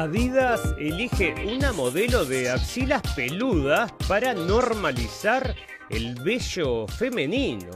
[0.00, 5.54] Adidas elige una modelo de axilas peludas para normalizar
[5.90, 7.70] el vello femenino.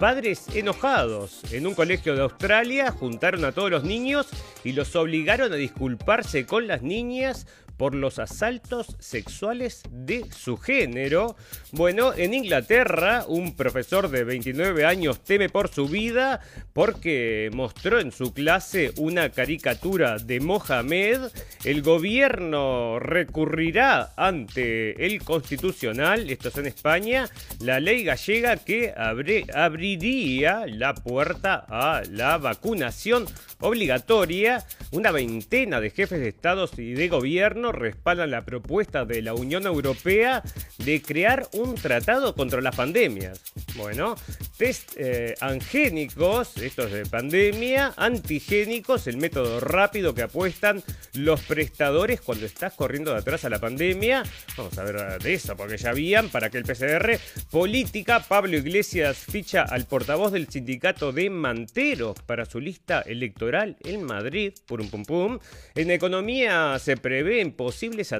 [0.00, 4.28] Padres enojados en un colegio de Australia juntaron a todos los niños
[4.64, 7.46] y los obligaron a disculparse con las niñas
[7.78, 11.36] por los asaltos sexuales de su género.
[11.72, 16.40] Bueno, en Inglaterra, un profesor de 29 años teme por su vida
[16.74, 21.20] porque mostró en su clase una caricatura de Mohamed.
[21.64, 27.28] El gobierno recurrirá ante el constitucional, esto es en España,
[27.60, 33.26] la ley gallega que abriría la puerta a la vacunación
[33.60, 34.64] obligatoria.
[34.90, 39.66] Una veintena de jefes de estados y de gobierno respaldan la propuesta de la Unión
[39.66, 40.42] Europea
[40.78, 43.40] de crear un tratado contra las pandemias.
[43.76, 44.14] Bueno,
[44.56, 50.82] test eh, angénicos, estos de pandemia, antigénicos, el método rápido que apuestan
[51.14, 54.22] los prestadores cuando estás corriendo de atrás a la pandemia.
[54.56, 57.18] Vamos a ver de eso, porque ya habían para que el PCR
[57.50, 64.04] política, Pablo Iglesias ficha al portavoz del sindicato de Manteros para su lista electoral en
[64.04, 65.38] Madrid, pum pum pum.
[65.74, 68.14] En economía se prevén posibles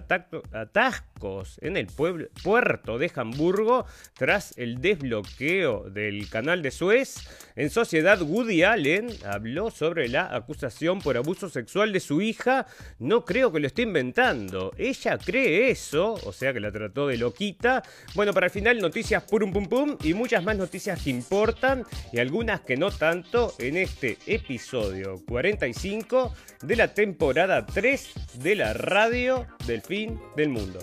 [1.61, 7.17] en el puerto de Hamburgo tras el desbloqueo del canal de Suez.
[7.57, 12.67] En sociedad, Woody Allen habló sobre la acusación por abuso sexual de su hija.
[12.99, 14.73] No creo que lo esté inventando.
[14.79, 17.83] Ella cree eso, o sea que la trató de loquita.
[18.15, 22.19] Bueno, para el final, noticias pum pum pum y muchas más noticias que importan y
[22.19, 29.47] algunas que no tanto en este episodio 45 de la temporada 3 de la radio
[29.67, 30.79] del fin del mundo.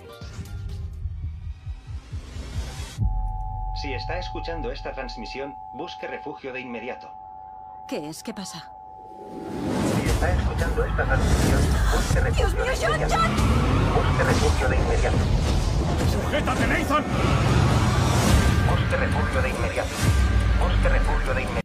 [3.76, 7.12] Si está escuchando esta transmisión, busque refugio de inmediato.
[7.88, 8.24] ¿Qué es?
[8.24, 8.72] ¿Qué pasa?
[9.98, 11.60] Si está escuchando esta transmisión,
[11.94, 12.96] busque refugio de inmediato.
[13.96, 15.18] Busque refugio de inmediato.
[16.10, 17.04] ¡Sujétate, Nathan!
[18.70, 19.90] Busque refugio de inmediato.
[20.64, 21.65] Busque refugio de inmediato.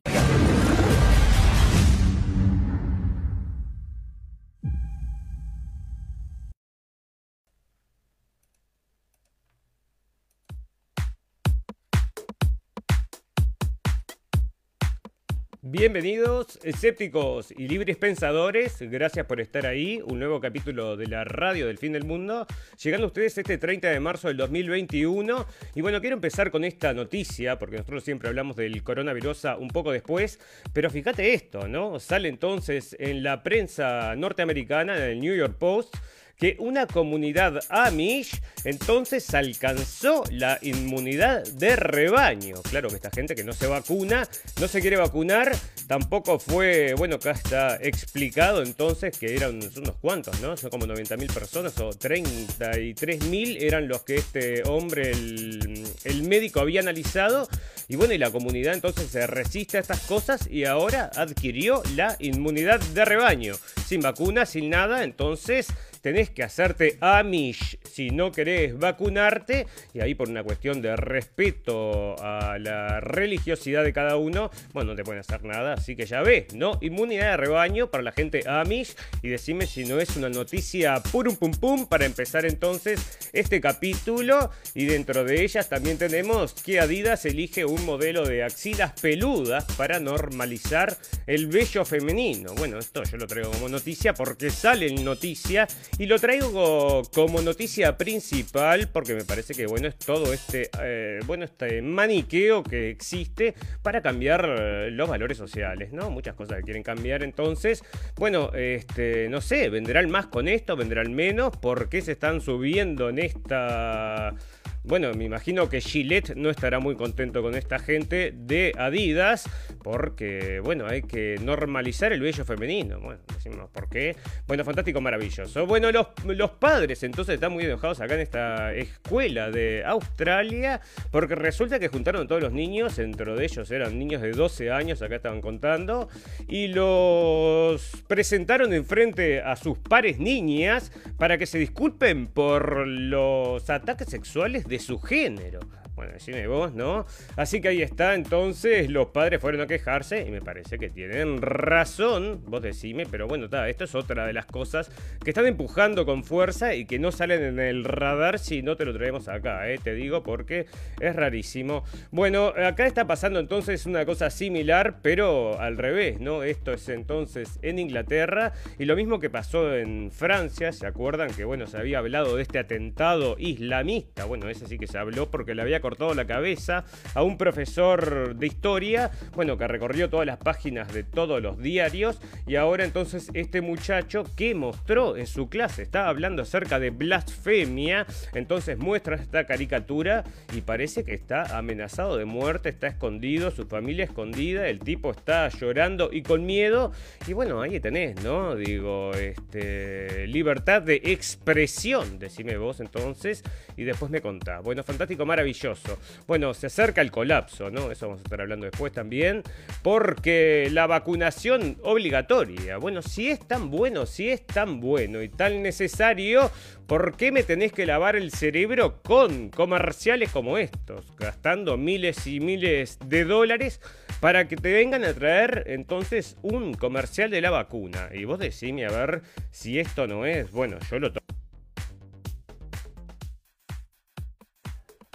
[15.72, 18.78] Bienvenidos, escépticos y libres pensadores.
[18.81, 20.03] Gracias por estar ahí.
[20.04, 22.44] Un nuevo capítulo de la radio del fin del mundo.
[22.82, 25.47] Llegando a ustedes este 30 de marzo del 2021.
[25.76, 29.92] Y bueno, quiero empezar con esta noticia, porque nosotros siempre hablamos del coronavirus un poco
[29.92, 30.41] después.
[30.72, 32.00] Pero fíjate esto, ¿no?
[32.00, 35.94] Sale entonces en la prensa norteamericana, en el New York Post
[36.41, 42.62] que una comunidad Amish entonces alcanzó la inmunidad de rebaño.
[42.62, 44.27] Claro que esta gente que no se vacuna,
[44.59, 45.55] no se quiere vacunar,
[45.87, 50.56] tampoco fue, bueno, acá está explicado entonces que eran unos cuantos, ¿no?
[50.56, 57.49] Son como 90.000 personas o 33.000 eran los que este hombre, el, médico había analizado.
[57.89, 62.17] Y bueno, y la comunidad entonces se resiste a estas cosas y ahora adquirió la
[62.21, 63.55] inmunidad de rebaño.
[63.84, 65.67] Sin vacuna, sin nada, entonces
[66.00, 69.66] tenés que hacerte Amish si no querés vacunarte.
[69.94, 74.97] Y ahí por una cuestión de respeto a la religiosidad de cada uno, bueno, no
[74.97, 75.75] te pueden hacer nada.
[75.75, 76.78] Así que ya ves, ¿no?
[76.81, 78.94] Inmunidad de rebaño para la gente Amish.
[79.22, 84.50] Y decime si no es una noticia purum pum pum para empezar entonces este capítulo.
[84.75, 90.00] Y dentro de ellas también tenemos que Adidas elige un modelo de axilas peludas para
[90.00, 90.97] normalizar
[91.27, 92.55] el vello femenino.
[92.55, 95.69] Bueno, esto yo lo traigo como noticia porque sale en noticia
[95.99, 101.21] y lo traigo como noticia principal porque me parece que bueno es todo este eh,
[101.27, 106.11] bueno este maniqueo que existe para cambiar eh, los valores sociales, ¿no?
[106.11, 107.83] Muchas cosas que quieren cambiar, entonces,
[108.17, 113.09] bueno, este no sé, vendrán más con esto, vendrán menos, ¿por qué se están subiendo
[113.09, 114.34] en esta
[114.82, 119.48] bueno, me imagino que Gillette no estará muy contento con esta gente de Adidas,
[119.82, 122.98] porque, bueno, hay que normalizar el vello femenino.
[122.98, 124.16] Bueno, decimos por qué.
[124.47, 125.66] Bueno, fantástico, maravilloso.
[125.66, 130.80] Bueno, los, los padres entonces están muy enojados acá en esta escuela de Australia,
[131.10, 134.71] porque resulta que juntaron a todos los niños, dentro de ellos eran niños de 12
[134.71, 136.09] años, acá estaban contando,
[136.48, 144.09] y los presentaron enfrente a sus pares niñas para que se disculpen por los ataques
[144.09, 145.59] sexuales de su género.
[146.00, 147.04] Bueno, decime vos, ¿no?
[147.36, 151.42] Así que ahí está, entonces los padres fueron a quejarse y me parece que tienen
[151.42, 154.91] razón, vos decime, pero bueno, está, esto es otra de las cosas
[155.22, 158.86] que están empujando con fuerza y que no salen en el radar si no te
[158.86, 159.76] lo traemos acá, ¿eh?
[159.76, 160.64] te digo, porque
[161.00, 161.84] es rarísimo.
[162.10, 166.44] Bueno, acá está pasando entonces una cosa similar, pero al revés, ¿no?
[166.44, 171.44] Esto es entonces en Inglaterra y lo mismo que pasó en Francia, ¿se acuerdan que,
[171.44, 174.24] bueno, se había hablado de este atentado islamista?
[174.24, 176.84] Bueno, ese sí que se habló porque le había cortado la cabeza
[177.15, 182.21] a un profesor de historia, bueno, que recorrió todas las páginas de todos los diarios
[182.47, 188.07] y ahora entonces este muchacho que mostró en su clase, estaba hablando acerca de blasfemia,
[188.34, 190.22] entonces muestra esta caricatura
[190.54, 195.48] y parece que está amenazado de muerte, está escondido, su familia escondida, el tipo está
[195.48, 196.93] llorando y con miedo
[197.27, 198.54] y bueno, ahí tenés, ¿no?
[198.54, 203.43] Digo, este, libertad de expresión, decime vos entonces
[203.77, 204.63] y después me contás.
[204.63, 205.79] Bueno, fantástico, maravilloso.
[206.27, 207.91] Bueno, se acerca el colapso, ¿no?
[207.91, 209.42] Eso vamos a estar hablando después también,
[209.82, 215.62] porque la vacunación obligatoria, bueno, si es tan bueno, si es tan bueno y tan
[215.62, 216.50] necesario,
[216.86, 221.16] ¿por qué me tenés que lavar el cerebro con comerciales como estos?
[221.16, 223.80] Gastando miles y miles de dólares
[224.21, 228.10] para que te vengan a traer entonces un comercial de la vacuna.
[228.12, 231.29] Y vos decime a ver si esto no es, bueno, yo lo tomo.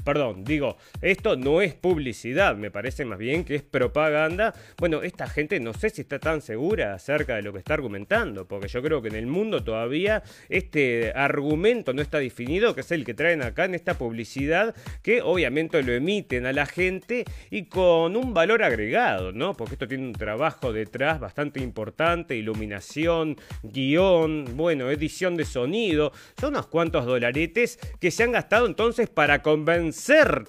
[0.05, 4.53] Perdón, digo, esto no es publicidad, me parece más bien que es propaganda.
[4.77, 8.47] Bueno, esta gente no sé si está tan segura acerca de lo que está argumentando,
[8.47, 12.91] porque yo creo que en el mundo todavía este argumento no está definido, que es
[12.91, 17.65] el que traen acá en esta publicidad, que obviamente lo emiten a la gente y
[17.65, 19.57] con un valor agregado, ¿no?
[19.57, 26.53] Porque esto tiene un trabajo detrás bastante importante, iluminación, guion, bueno, edición de sonido, son
[26.53, 29.94] unos cuantos dolaretes que se han gastado entonces para convencer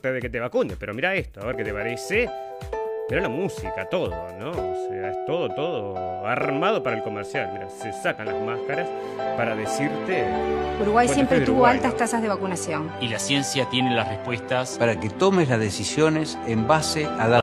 [0.03, 0.77] de que te vacunes.
[0.79, 2.29] Pero mira esto, a ver qué te parece.
[3.09, 4.51] Mira la música, todo, ¿no?
[4.51, 7.51] O sea, es todo, todo armado para el comercial.
[7.53, 8.89] Mira, se sacan las máscaras
[9.37, 10.25] para decirte.
[10.81, 11.99] Uruguay siempre tuvo Uruguay, altas ¿no?
[11.99, 12.91] tasas de vacunación.
[13.01, 17.43] Y la ciencia tiene las respuestas para que tomes las decisiones en base a datos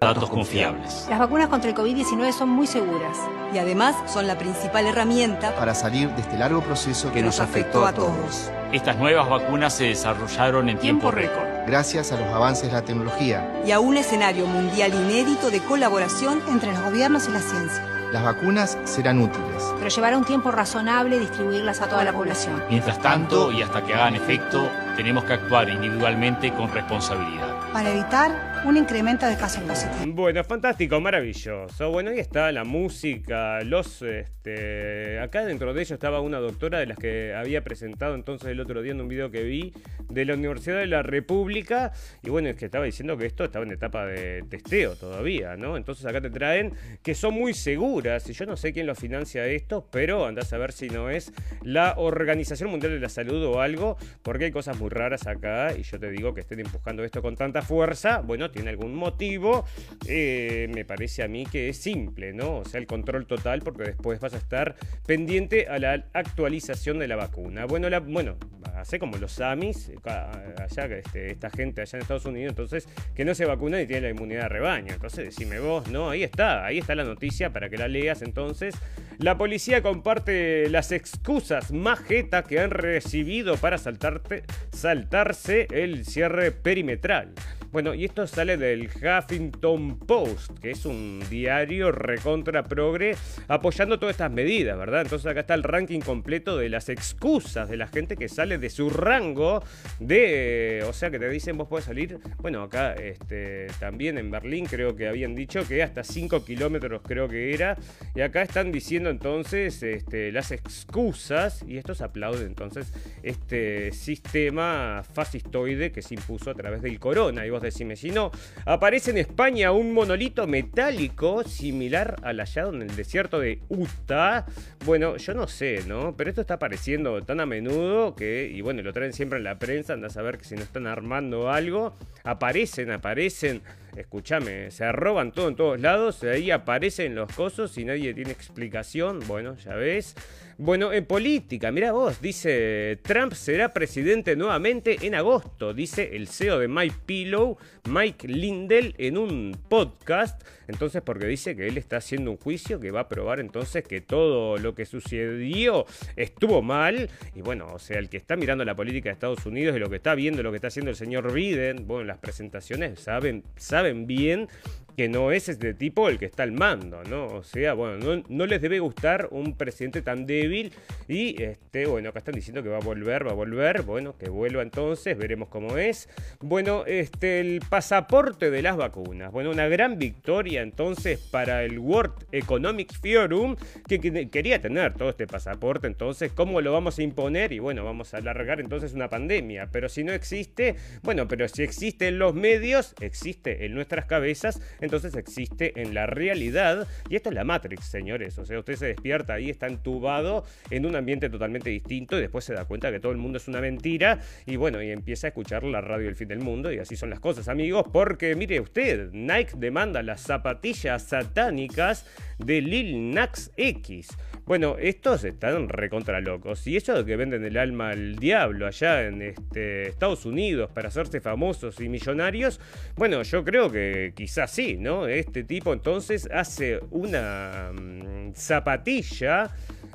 [0.00, 1.06] a datos confiables.
[1.10, 3.18] Las vacunas contra el COVID-19 son muy seguras.
[3.52, 7.86] y además son la principal herramienta para salir de este largo proceso que nos afectó
[7.86, 8.50] a todos.
[8.74, 11.46] Estas nuevas vacunas se desarrollaron en tiempo récord.
[11.64, 13.48] gracias a los avances de la tecnología.
[13.64, 17.86] y a un escenario mundial inédito de colaboración Entre los gobiernos y la ciencia.
[18.12, 19.62] Las vacunas serán útiles.
[19.78, 22.64] Pero llevará un tiempo razonable distribuirlas a toda la población.
[22.68, 27.54] Mientras tanto, y hasta que hagan efecto, tenemos que actuar individualmente con responsabilidad.
[27.72, 30.14] Para evitar un incremento de casos positivos.
[30.14, 31.90] Bueno, fantástico, maravilloso.
[31.90, 36.86] Bueno, ahí está la música, los este, acá dentro de ellos estaba una doctora de
[36.86, 39.72] las que había presentado entonces el otro día en un video que vi
[40.08, 43.64] de la Universidad de la República y bueno, es que estaba diciendo que esto estaba
[43.64, 45.76] en etapa de testeo todavía, ¿no?
[45.76, 46.72] Entonces acá te traen
[47.02, 50.58] que son muy seguras y yo no sé quién lo financia esto, pero andás a
[50.58, 51.32] ver si no es
[51.62, 55.82] la Organización Mundial de la Salud o algo, porque hay cosas muy raras acá y
[55.82, 59.64] yo te digo que estén empujando esto con tanta fuerza, bueno, tiene algún motivo,
[60.06, 62.58] eh, me parece a mí que es simple, ¿no?
[62.58, 67.08] O sea, el control total, porque después vas a estar pendiente a la actualización de
[67.08, 67.66] la vacuna.
[67.66, 68.36] Bueno, bueno,
[68.76, 73.24] hace como los Amis, eh, allá, este, esta gente allá en Estados Unidos, entonces, que
[73.24, 74.92] no se vacunan y tienen la inmunidad de rebaño.
[74.92, 76.10] Entonces, decime vos, ¿no?
[76.10, 78.74] Ahí está, ahí está la noticia para que la leas entonces.
[79.18, 86.52] La policía comparte las excusas más jetas que han recibido para saltarte, saltarse el cierre
[86.52, 87.32] perimetral.
[87.74, 93.16] Bueno, y esto sale del Huffington Post, que es un diario recontra progre,
[93.48, 95.00] apoyando todas estas medidas, ¿verdad?
[95.00, 98.70] Entonces acá está el ranking completo de las excusas de la gente que sale de
[98.70, 99.60] su rango
[99.98, 100.84] de...
[100.88, 104.94] O sea, que te dicen vos podés salir, bueno, acá este, también en Berlín creo
[104.94, 107.76] que habían dicho que hasta 5 kilómetros creo que era,
[108.14, 112.92] y acá están diciendo entonces este, las excusas, y estos aplauden entonces
[113.24, 118.30] este sistema fascistoide que se impuso a través del corona, y vos decime, si no,
[118.64, 124.46] aparece en España un monolito metálico similar al hallado en el desierto de Utah.
[124.84, 126.16] Bueno, yo no sé, ¿no?
[126.16, 129.58] Pero esto está apareciendo tan a menudo que, y bueno, lo traen siempre en la
[129.58, 133.62] prensa, anda a saber que si no están armando algo, aparecen, aparecen.
[133.96, 139.20] Escúchame, se roban todo en todos lados, ahí aparecen los cosos y nadie tiene explicación.
[139.26, 140.16] Bueno, ya ves.
[140.56, 146.60] Bueno, en política, mira vos, dice Trump será presidente nuevamente en agosto, dice el CEO
[146.60, 147.56] de My Pillow,
[147.88, 150.40] Mike Lindell, en un podcast.
[150.68, 154.00] Entonces porque dice que él está haciendo un juicio que va a probar entonces que
[154.00, 157.10] todo lo que sucedió estuvo mal.
[157.34, 159.90] Y bueno, o sea, el que está mirando la política de Estados Unidos y lo
[159.90, 164.06] que está viendo, lo que está haciendo el señor Biden, bueno, las presentaciones saben, saben
[164.06, 164.48] bien
[164.96, 167.26] que no es este tipo el que está al mando, ¿no?
[167.26, 170.72] O sea, bueno, no, les debe gustar un presidente tan débil
[171.08, 174.28] y, este, bueno, acá están diciendo que va a volver, va a volver, bueno, que
[174.28, 176.08] vuelva entonces, veremos cómo es.
[176.40, 182.26] Bueno, este, el pasaporte de las vacunas, bueno, una gran victoria entonces para el World
[182.32, 183.56] Economic Forum
[183.88, 187.52] que, que quería tener todo este pasaporte, entonces, ¿cómo lo vamos a imponer?
[187.52, 191.62] Y bueno, vamos a alargar entonces una pandemia, pero si no existe, bueno, pero si
[191.62, 196.86] existe en los medios, existe en nuestras cabezas, entonces existe en la realidad.
[197.08, 198.38] Y esto es la Matrix, señores.
[198.38, 202.44] O sea, usted se despierta ahí, está entubado en un ambiente totalmente distinto y después
[202.44, 204.20] se da cuenta que todo el mundo es una mentira.
[204.46, 206.72] Y bueno, y empieza a escuchar la radio del fin del mundo.
[206.72, 207.84] Y así son las cosas, amigos.
[207.92, 212.06] Porque mire usted, Nike demanda las zapatillas satánicas
[212.38, 214.08] de Lil Nax X.
[214.46, 216.66] Bueno, estos están recontra locos.
[216.66, 221.22] Y ellos que venden el alma al diablo allá en este, Estados Unidos para hacerse
[221.22, 222.60] famosos y millonarios,
[222.96, 225.06] bueno, yo creo que quizás sí, ¿no?
[225.06, 229.50] Este tipo entonces hace una mm, zapatilla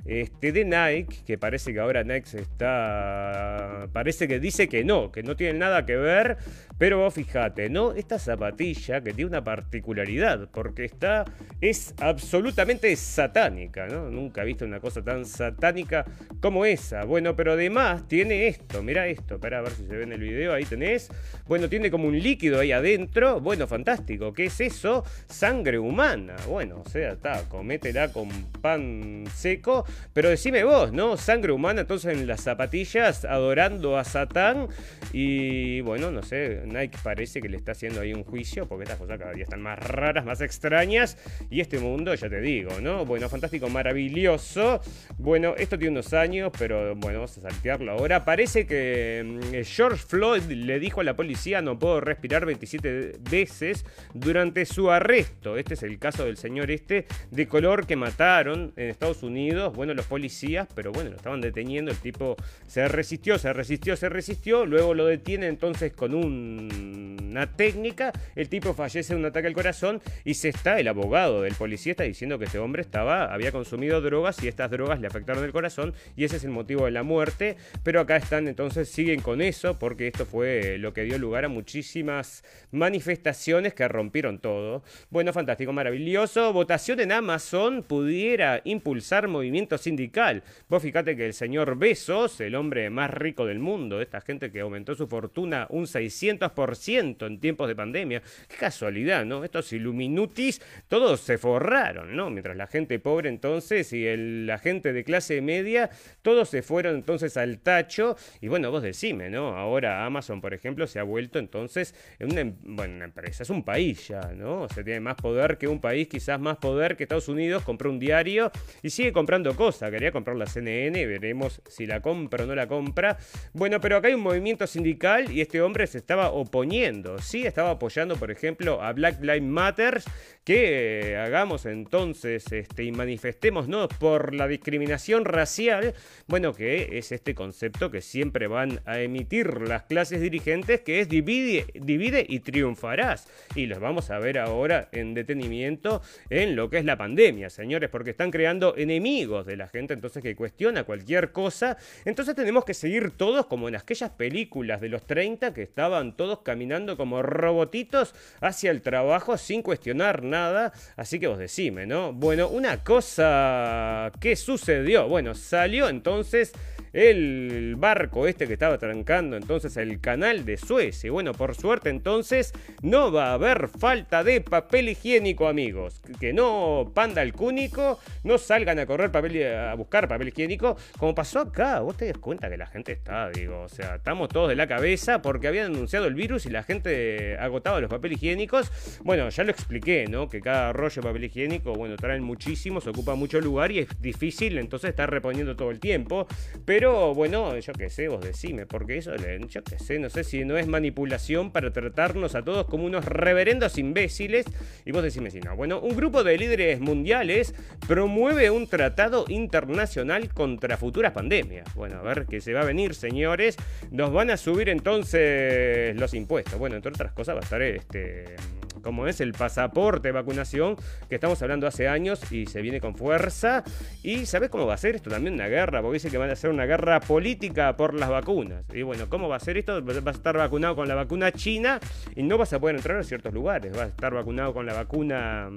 [0.10, 3.88] este, de Nike, que parece que ahora Nike está.
[3.94, 6.38] Parece que dice que no, que no tiene nada que ver.
[6.80, 7.92] Pero vos fíjate, ¿no?
[7.92, 11.26] Esta zapatilla que tiene una particularidad, porque está.
[11.62, 14.10] es absolutamente satánica, ¿no?
[14.10, 16.06] Nunca he visto una cosa tan satánica
[16.42, 17.04] como esa.
[17.04, 20.54] Bueno, pero además tiene esto, mira esto, para ver si se ve en el video,
[20.54, 21.10] ahí tenés.
[21.48, 23.42] Bueno, tiene como un líquido ahí adentro.
[23.42, 24.34] Bueno, fantástico.
[24.34, 25.04] ¿Qué es eso?
[25.28, 26.36] Sangre humana.
[26.48, 28.30] Bueno, o sea, está, cométela con
[28.62, 31.18] pan seco pero decime vos, ¿no?
[31.18, 34.68] Sangre humana entonces en las zapatillas, adorando a Satán.
[35.14, 39.00] Y bueno, no sé, Nike parece que le está haciendo ahí un juicio, porque estas
[39.00, 41.18] cosas cada día están más raras, más extrañas.
[41.50, 43.06] Y este mundo, ya te digo, ¿no?
[43.06, 44.82] Bueno, fantástico, maravilloso.
[45.18, 48.26] Bueno, esto tiene unos años, pero bueno, vamos a saltearlo ahora.
[48.26, 53.86] Parece que mm, George Floyd le dijo a la policía no puedo respirar 27 veces
[54.14, 55.58] durante su arresto.
[55.58, 59.30] Este es el caso del señor este de color que mataron en Estados Unidos
[59.74, 62.36] bueno, los policías, pero bueno, lo estaban deteniendo, el tipo
[62.68, 68.74] se resistió, se resistió, se resistió, luego lo detiene entonces con una técnica, el tipo
[68.74, 72.40] fallece de un ataque al corazón y se está, el abogado del policía está diciendo
[72.40, 76.24] que este hombre estaba, había consumido drogas y estas drogas le afectaron el corazón y
[76.24, 80.08] ese es el motivo de la muerte, pero acá están entonces, siguen con eso porque
[80.08, 84.84] esto fue lo que dio lugar a muchísimas manifestaciones que rompieron todo.
[85.10, 90.44] Bueno, fantástico, maravilloso, votación en Amazon pudiera impulsar movimientos sindical.
[90.68, 94.62] Vos fíjate que el señor Besos, el hombre más rico del mundo, esta gente que
[94.62, 99.44] aumentó su fortuna un 600% en tiempos de pandemia, qué casualidad, ¿no?
[99.44, 102.30] Estos Illuminutis, todos se forraron, ¿no?
[102.30, 104.06] Mientras la gente pobre entonces y
[104.46, 105.90] la gente de clase media,
[106.22, 108.16] todos se fueron entonces al tacho.
[108.42, 109.56] Y bueno, vos decime, ¿no?
[109.56, 113.64] Ahora Amazon, por ejemplo, se ha vuelto entonces una, em, bueno, una empresa, es un
[113.64, 114.62] país ya, ¿no?
[114.62, 117.90] O sea, tiene más poder que un país, quizás más poder que Estados Unidos, compró
[117.90, 119.92] un diario y sigue comprando cosa.
[119.92, 123.18] Quería comprar la CNN, veremos si la compra o no la compra.
[123.52, 127.20] Bueno, pero acá hay un movimiento sindical y este hombre se estaba oponiendo.
[127.20, 130.02] Sí, estaba apoyando, por ejemplo, a Black Lives Matter,
[130.46, 135.94] que eh, hagamos entonces este, y manifestémonos por la discriminación racial.
[136.28, 141.10] Bueno, que es este concepto que siempre van a emitir las clases dirigentes, que es
[141.10, 143.28] divide, divide y triunfarás.
[143.56, 147.90] Y los vamos a ver ahora en detenimiento en lo que es la pandemia, señores,
[147.90, 151.78] porque están creando enemigos de la gente entonces que cuestiona cualquier cosa.
[152.06, 156.40] Entonces tenemos que seguir todos como en aquellas películas de los 30 que estaban todos
[156.40, 160.72] caminando como robotitos hacia el trabajo sin cuestionar nada.
[160.96, 162.14] Así que vos decime, ¿no?
[162.14, 165.08] Bueno, una cosa que sucedió.
[165.08, 166.54] Bueno, salió entonces
[166.94, 171.04] el barco este que estaba trancando entonces el canal de Suez.
[171.10, 176.02] Bueno, por suerte entonces no va a haber falta de papel higiénico, amigos.
[176.20, 181.14] Que no panda el cúnico, no salgan a correr papel, a buscar papel higiénico, como
[181.14, 181.80] pasó acá.
[181.82, 184.68] Vos te das cuenta que la gente está, digo, o sea, estamos todos de la
[184.68, 188.72] cabeza porque habían anunciado el virus y la gente agotaba los papeles higiénicos.
[189.04, 190.28] Bueno, ya lo expliqué, ¿no?
[190.28, 194.58] Que cada rollo de papel higiénico, bueno, traen muchísimos, ocupa mucho lugar y es difícil
[194.58, 196.28] entonces estar reponiendo todo el tiempo.
[196.66, 199.12] Pero pero bueno, yo qué sé, vos decime, porque eso,
[199.50, 203.04] yo qué sé, no sé si no es manipulación para tratarnos a todos como unos
[203.04, 204.46] reverendos imbéciles.
[204.86, 205.58] Y vos decime si no.
[205.58, 207.54] Bueno, un grupo de líderes mundiales
[207.86, 211.68] promueve un tratado internacional contra futuras pandemias.
[211.76, 213.58] Bueno, a ver qué se va a venir, señores.
[213.92, 216.58] Nos van a subir entonces los impuestos.
[216.58, 218.38] Bueno, entre otras cosas va a estar este
[218.82, 220.76] como es el pasaporte de vacunación,
[221.08, 223.64] que estamos hablando hace años y se viene con fuerza.
[224.04, 225.82] Y ¿sabes cómo va a ser esto también una guerra?
[225.82, 228.64] Porque dice que van a ser una guerra política por las vacunas.
[228.74, 229.82] Y bueno, ¿cómo va a ser esto?
[229.82, 231.80] Vas a estar vacunado con la vacuna china
[232.16, 233.72] y no vas a poder entrar a ciertos lugares.
[233.72, 235.50] Vas a estar vacunado con la vacuna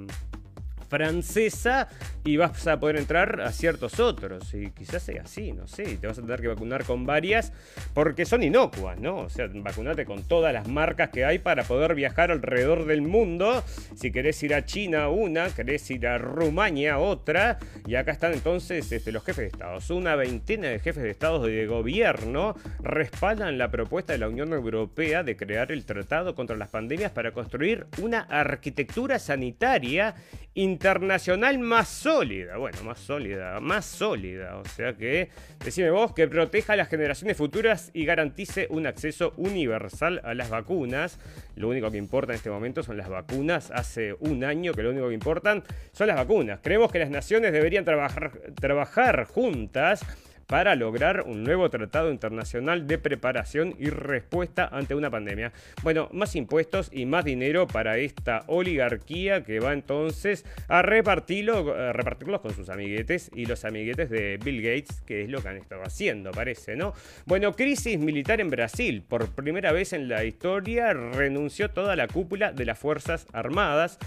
[0.92, 1.88] francesa
[2.22, 4.52] y vas a poder entrar a ciertos otros.
[4.52, 5.96] Y quizás sea así, no sé.
[5.96, 7.50] Te vas a tener que vacunar con varias
[7.94, 9.20] porque son inocuas, ¿no?
[9.20, 13.64] O sea, vacunate con todas las marcas que hay para poder viajar alrededor del mundo.
[13.96, 15.48] Si querés ir a China, una.
[15.48, 17.58] Querés ir a Rumania, otra.
[17.86, 19.88] Y acá están entonces este, los jefes de Estados.
[19.88, 24.52] Una veintena de jefes de Estados y de gobierno respaldan la propuesta de la Unión
[24.52, 30.14] Europea de crear el Tratado contra las Pandemias para construir una arquitectura sanitaria
[30.54, 30.81] internacional
[31.60, 32.56] más sólida.
[32.56, 34.56] Bueno, más sólida, más sólida.
[34.56, 35.30] O sea que,
[35.64, 40.50] decime vos, que proteja a las generaciones futuras y garantice un acceso universal a las
[40.50, 41.18] vacunas.
[41.54, 43.70] Lo único que importa en este momento son las vacunas.
[43.70, 45.62] Hace un año que lo único que importan
[45.92, 46.60] son las vacunas.
[46.62, 50.04] Creemos que las naciones deberían trabajar, trabajar juntas
[50.52, 55.50] para lograr un nuevo tratado internacional de preparación y respuesta ante una pandemia.
[55.82, 62.42] Bueno, más impuestos y más dinero para esta oligarquía que va entonces a repartirlo, repartirlos
[62.42, 65.84] con sus amiguetes y los amiguetes de Bill Gates, que es lo que han estado
[65.84, 66.92] haciendo, parece, ¿no?
[67.24, 69.02] Bueno, crisis militar en Brasil.
[69.08, 73.98] Por primera vez en la historia renunció toda la cúpula de las Fuerzas Armadas.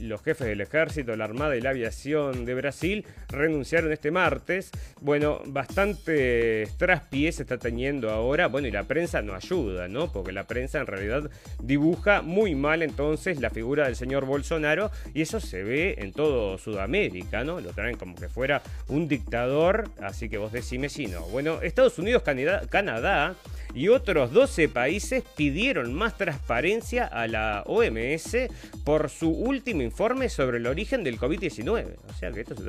[0.00, 4.70] los jefes del ejército, la Armada y la aviación de Brasil renunciaron este martes.
[5.00, 8.48] Bueno, bastante bastante traspiés está teniendo ahora.
[8.48, 10.12] Bueno, y la prensa no ayuda, ¿no?
[10.12, 11.30] Porque la prensa en realidad
[11.62, 16.58] dibuja muy mal entonces la figura del señor Bolsonaro y eso se ve en todo
[16.58, 17.60] Sudamérica, ¿no?
[17.60, 21.22] Lo traen como que fuera un dictador, así que vos decime si no.
[21.26, 22.22] Bueno, Estados Unidos,
[22.68, 23.36] Canadá
[23.74, 28.48] y otros 12 países pidieron más transparencia a la OMS
[28.84, 31.96] por su último informe sobre el origen del COVID-19.
[32.08, 32.60] O sea que esto es,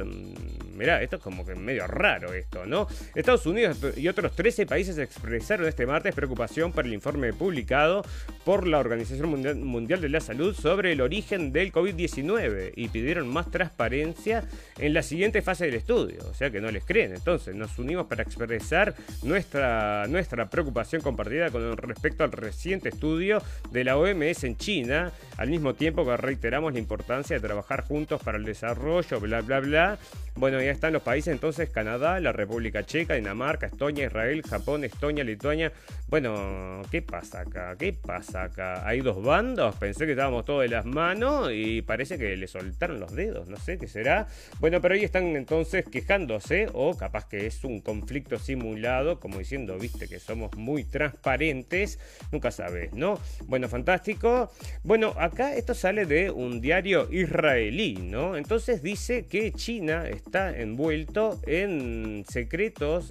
[0.76, 2.88] mirá, esto es como que medio raro esto, ¿no?
[3.16, 8.04] Estados Unidos y otros 13 países expresaron este martes preocupación por el informe publicado
[8.44, 9.30] por la Organización
[9.66, 14.44] Mundial de la Salud sobre el origen del COVID-19 y pidieron más transparencia
[14.78, 16.20] en la siguiente fase del estudio.
[16.30, 17.14] O sea que no les creen.
[17.14, 23.84] Entonces nos unimos para expresar nuestra, nuestra preocupación compartida con respecto al reciente estudio de
[23.84, 28.38] la OMS en China, al mismo tiempo que reiteramos la importancia de trabajar juntos para
[28.38, 29.98] el desarrollo, bla, bla, bla.
[30.36, 35.24] Bueno, ya están los países entonces, Canadá, la República Checa, Dinamarca, Estonia, Israel, Japón, Estonia,
[35.24, 35.72] Lituania.
[36.08, 37.76] Bueno, ¿qué pasa acá?
[37.78, 38.88] ¿Qué pasa acá?
[38.88, 39.76] ¿Hay dos bandos?
[39.76, 43.58] Pensé que estábamos todos de las manos y parece que le soltaron los dedos, no
[43.58, 44.28] sé qué será.
[44.60, 49.78] Bueno, pero ahí están entonces quejándose o capaz que es un conflicto simulado, como diciendo,
[49.78, 52.00] viste que somos muy transparentes,
[52.32, 53.20] nunca sabes, ¿no?
[53.48, 54.50] Bueno, fantástico.
[54.84, 58.38] Bueno, acá esto sale de un diario israelí, ¿no?
[58.38, 62.24] Entonces dice que China está envuelto en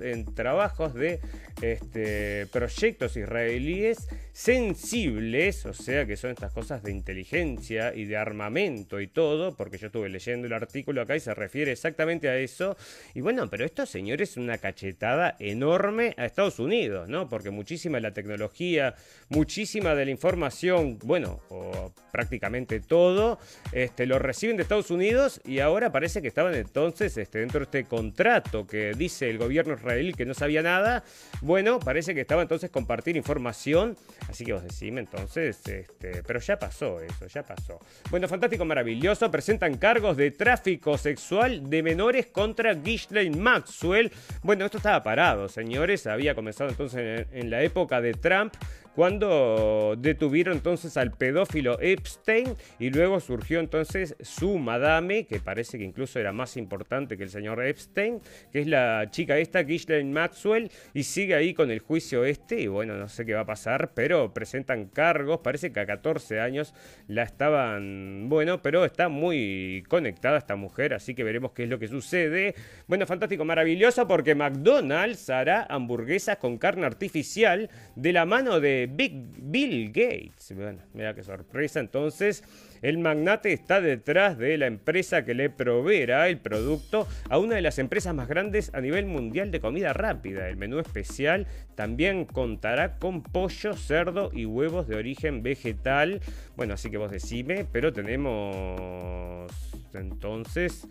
[0.00, 1.18] en trabajos de
[1.60, 9.00] este, proyectos israelíes sensibles, o sea que son estas cosas de inteligencia y de armamento
[9.00, 12.76] y todo, porque yo estuve leyendo el artículo acá y se refiere exactamente a eso.
[13.14, 17.28] Y bueno, pero esto, señores, es una cachetada enorme a Estados Unidos, ¿no?
[17.28, 18.94] Porque muchísima de la tecnología,
[19.30, 23.38] muchísima de la información, bueno, o prácticamente todo,
[23.72, 27.64] este, lo reciben de Estados Unidos y ahora parece que estaban entonces este, dentro de
[27.64, 31.04] este contrato que dice el gobierno israelí que no sabía nada.
[31.40, 33.96] Bueno, parece que estaba entonces compartir información.
[34.28, 37.80] Así que vos decime entonces, este, pero ya pasó eso, ya pasó.
[38.10, 39.30] Bueno, fantástico, maravilloso.
[39.30, 44.10] Presentan cargos de tráfico sexual de menores contra Ghislaine Maxwell.
[44.42, 46.06] Bueno, esto estaba parado, señores.
[46.06, 48.54] Había comenzado entonces en la época de Trump
[48.96, 55.84] cuando detuvieron entonces al pedófilo Epstein y luego surgió entonces su madame, que parece que
[55.84, 60.70] incluso era más importante que el señor Epstein, que es la chica esta, Ghislaine Maxwell,
[60.94, 63.92] y sigue ahí con el juicio este, y bueno, no sé qué va a pasar,
[63.92, 66.72] pero presentan cargos, parece que a 14 años
[67.06, 71.78] la estaban, bueno, pero está muy conectada esta mujer, así que veremos qué es lo
[71.78, 72.54] que sucede.
[72.86, 79.92] Bueno, fantástico, maravilloso, porque McDonald's hará hamburguesas con carne artificial de la mano de Bill
[79.92, 80.54] Gates.
[80.94, 81.80] Mira qué sorpresa.
[81.80, 82.44] Entonces,
[82.82, 87.62] el magnate está detrás de la empresa que le proveerá el producto a una de
[87.62, 90.48] las empresas más grandes a nivel mundial de comida rápida.
[90.48, 96.20] El menú especial también contará con pollo, cerdo y huevos de origen vegetal.
[96.56, 99.50] Bueno, así que vos decime, pero tenemos
[99.94, 100.86] entonces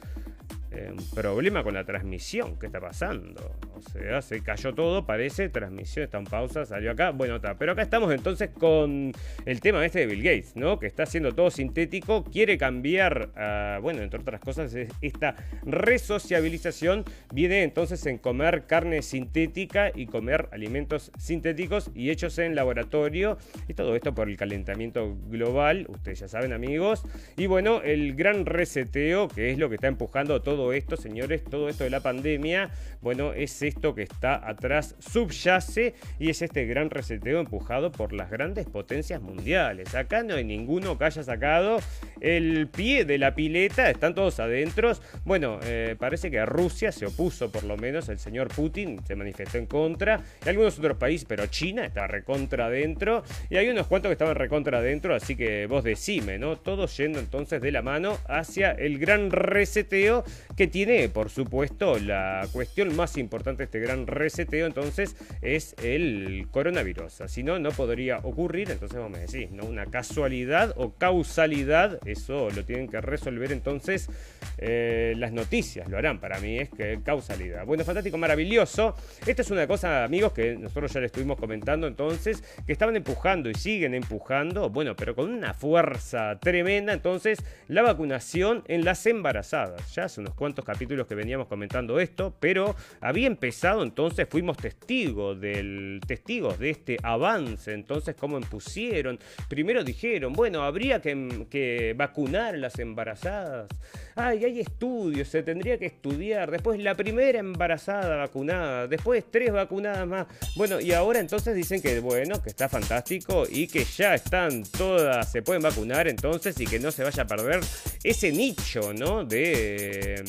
[0.75, 2.57] eh, un problema con la transmisión.
[2.59, 3.55] ¿Qué está pasando?
[3.75, 5.49] O sea, se cayó todo, parece.
[5.49, 7.11] Transmisión está en pausa, salió acá.
[7.11, 7.57] Bueno, está.
[7.57, 9.11] Pero acá estamos entonces con
[9.45, 10.79] el tema este de Bill Gates, ¿no?
[10.79, 12.23] Que está haciendo todo sintético.
[12.25, 19.91] Quiere cambiar, a, bueno, entre otras cosas, esta resociabilización viene entonces en comer carne sintética
[19.93, 23.37] y comer alimentos sintéticos y hechos en laboratorio.
[23.67, 25.85] Y todo esto por el calentamiento global.
[25.89, 27.03] Ustedes ya saben, amigos.
[27.37, 31.69] Y bueno, el gran reseteo, que es lo que está empujando todo esto, señores, todo
[31.69, 36.89] esto de la pandemia, bueno, es esto que está atrás, subyace y es este gran
[36.89, 39.93] reseteo empujado por las grandes potencias mundiales.
[39.95, 41.79] Acá no hay ninguno que haya sacado
[42.21, 44.93] el pie de la pileta, están todos adentro.
[45.23, 49.57] Bueno, eh, parece que Rusia se opuso, por lo menos, el señor Putin se manifestó
[49.57, 54.09] en contra, y algunos otros países, pero China está recontra adentro, y hay unos cuantos
[54.09, 56.57] que estaban recontra adentro, así que vos decime, ¿no?
[56.57, 60.23] Todos yendo entonces de la mano hacia el gran reseteo
[60.55, 66.47] que tiene, por supuesto, la cuestión más importante de este gran reseteo, entonces, es el
[66.51, 67.23] coronavirus.
[67.27, 69.65] Si no, no podría ocurrir, entonces vamos a decir, ¿no?
[69.65, 74.09] Una casualidad o causalidad, eso lo tienen que resolver entonces
[74.57, 77.65] eh, las noticias, lo harán, para mí es que causalidad.
[77.65, 78.95] Bueno, fantástico, maravilloso.
[79.25, 83.49] Esta es una cosa, amigos, que nosotros ya le estuvimos comentando entonces, que estaban empujando
[83.49, 89.93] y siguen empujando, bueno, pero con una fuerza tremenda, entonces, la vacunación en las embarazadas.
[89.93, 95.39] Ya hace unos cuantos capítulos que veníamos comentando esto, pero había empezado entonces, fuimos testigos
[95.39, 99.19] del testigos de este avance, entonces cómo impusieron.
[99.47, 103.67] Primero dijeron, bueno, habría que, vacunar a las embarazadas.
[104.15, 106.49] Ay, hay estudios, se tendría que estudiar.
[106.49, 110.27] Después la primera embarazada vacunada, después tres vacunadas más.
[110.55, 115.31] Bueno, y ahora entonces dicen que bueno, que está fantástico y que ya están todas,
[115.31, 117.59] se pueden vacunar entonces y que no se vaya a perder
[118.03, 119.25] ese nicho, ¿no?
[119.25, 120.23] De,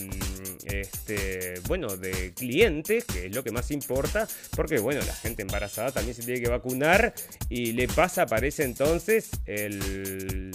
[0.65, 5.93] este, bueno, de clientes, que es lo que más importa, porque bueno, la gente embarazada
[5.93, 7.15] también se tiene que vacunar
[7.49, 10.51] y le pasa, parece entonces, el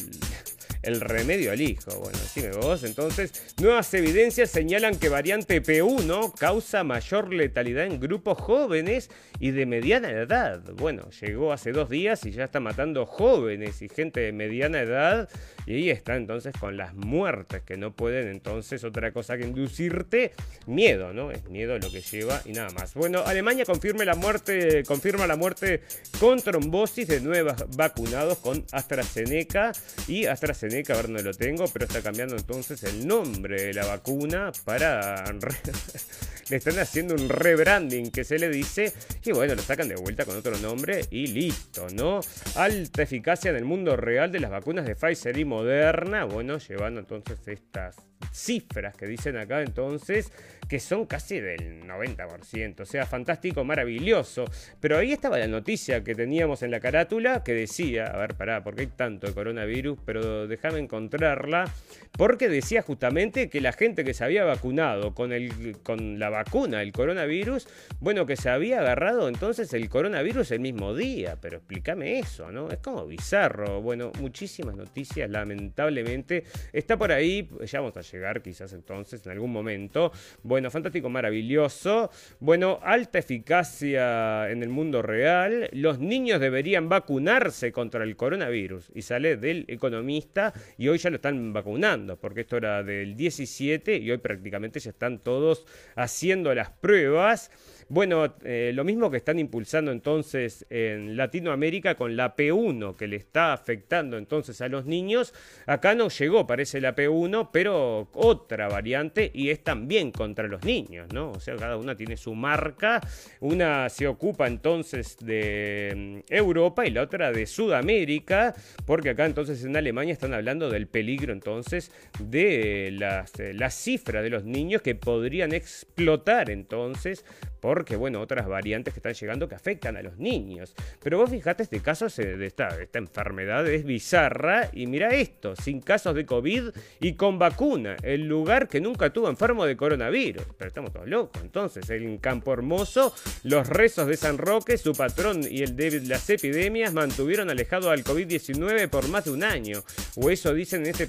[0.84, 1.92] el remedio al hijo.
[2.00, 2.84] Bueno, decime vos.
[2.84, 9.66] Entonces, nuevas evidencias señalan que variante P1 causa mayor letalidad en grupos jóvenes y de
[9.66, 10.62] mediana edad.
[10.74, 15.30] Bueno, llegó hace dos días y ya está matando jóvenes y gente de mediana edad.
[15.66, 20.32] Y ahí está entonces con las muertes que no pueden entonces otra cosa que inducirte
[20.66, 21.32] miedo, ¿no?
[21.32, 22.96] Es miedo lo que lleva y nada más.
[22.96, 25.82] Bueno, Alemania confirma la muerte, confirma la muerte
[26.20, 29.72] con trombosis de nuevos vacunados con AstraZeneca
[30.08, 33.86] y AstraZeneca a ver dónde lo tengo, pero está cambiando entonces el nombre de la
[33.86, 35.26] vacuna para...
[36.50, 40.26] le están haciendo un rebranding que se le dice y bueno, lo sacan de vuelta
[40.26, 42.22] con otro nombre y listo, ¿no?
[42.56, 47.00] Alta eficacia en el mundo real de las vacunas de Pfizer y Moderna, bueno, llevando
[47.00, 50.32] entonces estas cifras que dicen acá entonces
[50.72, 52.80] que son casi del 90%.
[52.80, 54.46] O sea, fantástico, maravilloso.
[54.80, 58.64] Pero ahí estaba la noticia que teníamos en la carátula que decía, a ver, pará,
[58.64, 61.66] porque hay tanto de coronavirus, pero déjame encontrarla,
[62.14, 66.82] porque decía justamente que la gente que se había vacunado con, el, con la vacuna,
[66.82, 67.68] el coronavirus,
[68.00, 72.70] bueno, que se había agarrado entonces el coronavirus el mismo día, pero explícame eso, ¿no?
[72.70, 73.82] Es como bizarro.
[73.82, 76.46] Bueno, muchísimas noticias, lamentablemente.
[76.72, 80.12] Está por ahí, ya vamos a llegar quizás entonces en algún momento.
[80.44, 82.10] Bueno, fantástico, maravilloso.
[82.40, 85.70] Bueno, alta eficacia en el mundo real.
[85.74, 88.92] Los niños deberían vacunarse contra el coronavirus.
[88.94, 93.98] Y sale del economista y hoy ya lo están vacunando, porque esto era del 17
[93.98, 97.52] y hoy prácticamente ya están todos haciendo las pruebas.
[97.94, 103.18] Bueno, eh, lo mismo que están impulsando entonces en Latinoamérica con la P1 que le
[103.18, 105.34] está afectando entonces a los niños.
[105.66, 111.12] Acá no llegó, parece la P1, pero otra variante y es también contra los niños,
[111.14, 111.32] ¿no?
[111.32, 113.02] O sea, cada una tiene su marca.
[113.42, 119.66] Una se ocupa entonces de mm, Europa y la otra de Sudamérica, porque acá entonces
[119.66, 124.82] en Alemania están hablando del peligro entonces de las, eh, las cifras de los niños
[124.82, 127.26] que podrían explotar entonces
[127.62, 130.76] porque, bueno, otras variantes que están llegando que afectan a los niños.
[131.02, 135.80] Pero vos fijate, este caso de esta, esta enfermedad es bizarra y mira esto, sin
[135.80, 136.70] casos de COVID
[137.00, 140.44] y con vacuna, el lugar que nunca tuvo enfermo de coronavirus.
[140.58, 141.42] Pero estamos todos locos.
[141.42, 146.30] Entonces, en Campo Hermoso, los rezos de San Roque, su patrón y el de las
[146.30, 149.84] epidemias mantuvieron alejado al COVID-19 por más de un año.
[150.16, 151.08] O eso dicen en este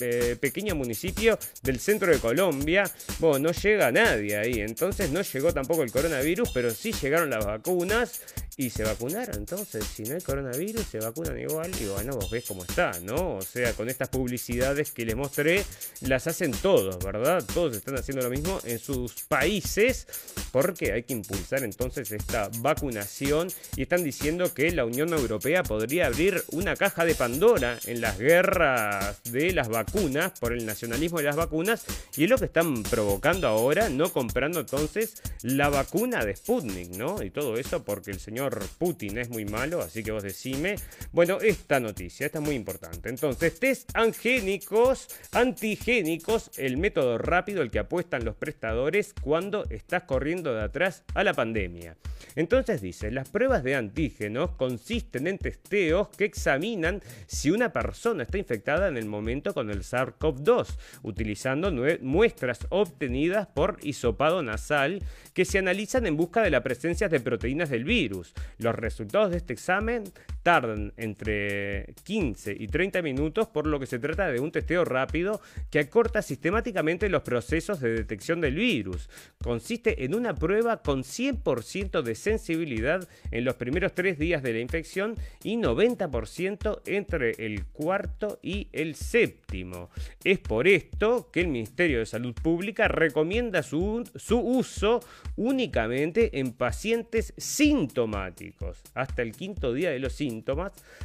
[0.00, 2.84] eh, pequeño municipio del centro de Colombia.
[3.18, 4.60] Bueno, no llega nadie ahí.
[4.60, 8.20] Entonces no llegó tampoco el coronavirus, pero sí llegaron las vacunas
[8.56, 9.36] y se vacunaron.
[9.36, 11.70] Entonces, si no hay coronavirus, se vacunan igual.
[11.80, 13.36] Y bueno, vos ves cómo está, ¿no?
[13.36, 15.64] O sea, con estas publicidades que les mostré,
[16.02, 17.42] las hacen todos, ¿verdad?
[17.54, 20.06] Todos están haciendo lo mismo en sus países
[20.50, 26.06] porque hay que impulsar entonces esta vacunación y están diciendo que la Unión Europea podría
[26.06, 31.24] abrir una caja de Pandora en las guerras de las vacunas por el nacionalismo de
[31.24, 31.84] las vacunas
[32.16, 37.22] y es lo que están provocando ahora, no comprando entonces la vacuna de Sputnik, ¿no?
[37.22, 40.76] Y todo eso porque el señor Putin es muy malo, así que vos decime.
[41.12, 43.08] Bueno, esta noticia, esta es muy importante.
[43.08, 50.54] Entonces, test angénicos, antigénicos, el método rápido, el que apuestan los prestadores cuando estás corriendo
[50.54, 51.96] de atrás a la pandemia.
[52.34, 58.38] Entonces dice, las pruebas de antígenos consisten en testeos que examinan si una persona está
[58.38, 60.68] infectada en el momento con el SARS-CoV-2,
[61.02, 65.02] utilizando muestras obtenidas por hisopado nasal
[65.34, 68.34] que se analizan en busca de la presencia de proteínas del virus.
[68.58, 70.04] Los resultados de este examen
[70.42, 75.40] tardan entre 15 y 30 minutos, por lo que se trata de un testeo rápido
[75.70, 79.08] que acorta sistemáticamente los procesos de detección del virus.
[79.42, 84.60] Consiste en una prueba con 100% de sensibilidad en los primeros tres días de la
[84.60, 89.90] infección y 90% entre el cuarto y el séptimo.
[90.24, 95.00] Es por esto que el Ministerio de Salud Pública recomienda su, su uso
[95.36, 100.31] únicamente en pacientes sintomáticos, hasta el quinto día de los síntomas,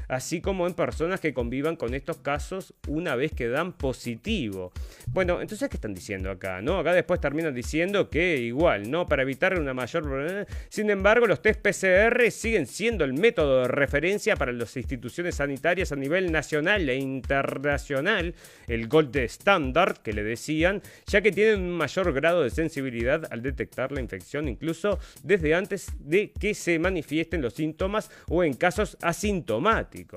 [0.07, 4.71] así como en personas que convivan con estos casos una vez que dan positivo.
[5.07, 6.61] Bueno, entonces, ¿qué están diciendo acá?
[6.61, 6.79] ¿No?
[6.79, 9.05] Acá después terminan diciendo que igual, ¿no?
[9.05, 10.47] Para evitar una mayor...
[10.69, 15.91] Sin embargo, los test PCR siguen siendo el método de referencia para las instituciones sanitarias
[15.91, 18.35] a nivel nacional e internacional,
[18.67, 23.41] el gold standard que le decían, ya que tienen un mayor grado de sensibilidad al
[23.41, 28.97] detectar la infección, incluso desde antes de que se manifiesten los síntomas o en casos
[29.01, 29.16] asintomáticos.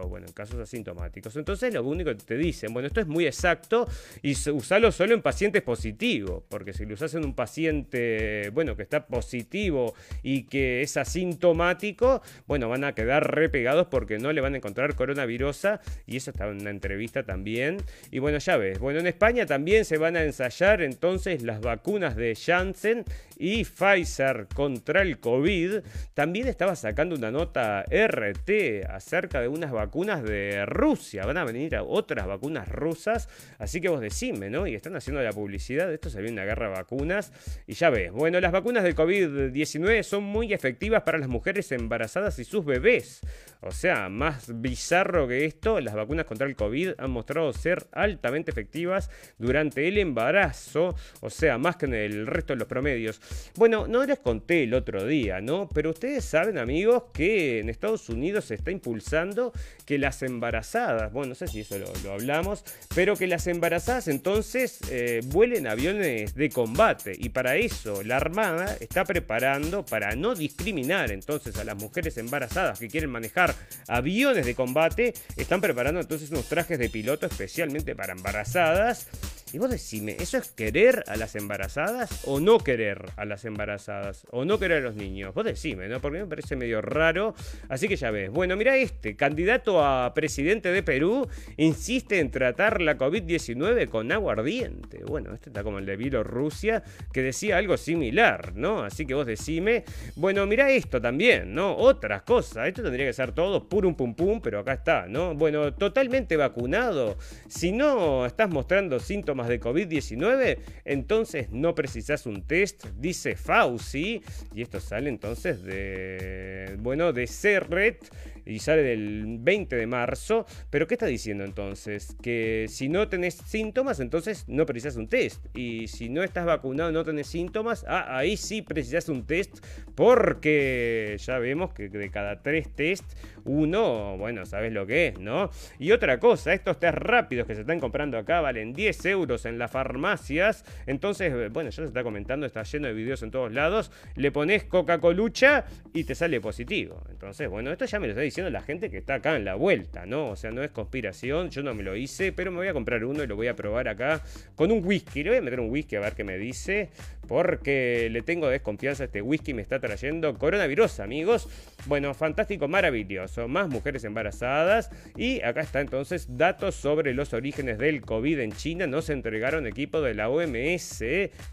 [0.09, 1.35] Bueno, en casos asintomáticos.
[1.37, 3.89] Entonces, lo único que te dicen, bueno, esto es muy exacto
[4.23, 8.83] y usalo solo en pacientes positivos, porque si lo usas en un paciente, bueno, que
[8.83, 14.55] está positivo y que es asintomático, bueno, van a quedar repegados porque no le van
[14.55, 17.79] a encontrar coronavirusa y eso está en una entrevista también.
[18.11, 22.17] Y bueno, ya ves, bueno, en España también se van a ensayar entonces las vacunas
[22.17, 23.05] de Janssen
[23.39, 25.81] y Pfizer contra el COVID.
[26.15, 31.25] También estaba sacando una nota RT acerca de unas vacunas de Rusia.
[31.25, 34.67] Van a venir otras vacunas rusas, así que vos decime, ¿no?
[34.67, 37.33] Y están haciendo la publicidad, esto se viene una guerra de vacunas
[37.67, 38.13] y ya ves.
[38.13, 43.21] Bueno, las vacunas del COVID-19 son muy efectivas para las mujeres embarazadas y sus bebés.
[43.63, 48.51] O sea, más bizarro que esto, las vacunas contra el COVID han mostrado ser altamente
[48.51, 53.21] efectivas durante el embarazo, o sea, más que en el resto de los promedios.
[53.57, 55.69] Bueno, no les conté el otro día, ¿no?
[55.75, 59.53] Pero ustedes saben, amigos, que en Estados Unidos se está impulsando
[59.85, 62.65] que las embarazadas, bueno, no sé si eso lo, hablamos,
[62.95, 67.13] pero que las embarazadas entonces eh, vuelen aviones de combate.
[67.19, 72.79] Y para eso la Armada está preparando, para no discriminar entonces a las mujeres embarazadas
[72.79, 73.55] que quieren manejar
[73.87, 79.09] aviones de combate, están preparando entonces unos trajes de piloto especialmente para embarazadas
[79.53, 84.25] y vos decime, ¿eso es querer a las embarazadas o no querer a las embarazadas?
[84.31, 85.35] O no querer a los niños.
[85.35, 86.01] Vos decime, ¿no?
[86.01, 87.35] Porque me parece medio raro.
[87.69, 88.31] Así que ya ves.
[88.31, 94.35] Bueno, mira este, candidato a presidente de Perú, insiste en tratar la COVID-19 con agua
[94.35, 95.03] ardiente.
[95.05, 98.85] Bueno, este está como el de Bielorrusia, que decía algo similar, ¿no?
[98.85, 99.85] Así que vos decime.
[100.15, 101.77] Bueno, mira esto también, ¿no?
[101.77, 102.69] Otras cosas.
[102.69, 105.35] Esto tendría que ser todo puro pum pum, pero acá está, ¿no?
[105.35, 107.17] Bueno, totalmente vacunado.
[107.49, 114.23] Si no estás mostrando síntomas de COVID-19, entonces no precisas un test, dice Fauci,
[114.55, 118.11] y esto sale entonces de, bueno, de CERRET
[118.47, 120.47] y sale del 20 de marzo.
[120.71, 122.17] Pero ¿qué está diciendo entonces?
[122.23, 125.45] Que si no tenés síntomas, entonces no precisas un test.
[125.57, 131.17] Y si no estás vacunado, no tenés síntomas, ah, ahí sí precisas un test porque
[131.19, 133.05] ya vemos que de cada tres test,
[133.51, 135.51] uno, bueno, sabes lo que es, ¿no?
[135.79, 139.59] Y otra cosa, estos test rápidos que se están comprando acá valen 10 euros en
[139.59, 140.65] las farmacias.
[140.87, 143.91] Entonces, bueno, ya se está comentando, está lleno de videos en todos lados.
[144.15, 147.03] Le pones Coca-Colucha y te sale positivo.
[147.11, 149.57] Entonces, bueno, esto ya me lo está diciendo la gente que está acá en la
[149.57, 150.29] vuelta, ¿no?
[150.29, 153.05] O sea, no es conspiración, yo no me lo hice, pero me voy a comprar
[153.05, 154.23] uno y lo voy a probar acá
[154.55, 155.25] con un whisky.
[155.25, 156.91] Le voy a meter un whisky a ver qué me dice,
[157.31, 161.49] porque le tengo desconfianza a este whisky, me está trayendo coronavirus, amigos.
[161.87, 163.47] Bueno, fantástico, maravilloso.
[163.47, 164.91] Más mujeres embarazadas.
[165.17, 168.89] Y acá está entonces datos sobre los orígenes del COVID en China.
[168.89, 171.05] No se entregaron equipo de la OMS,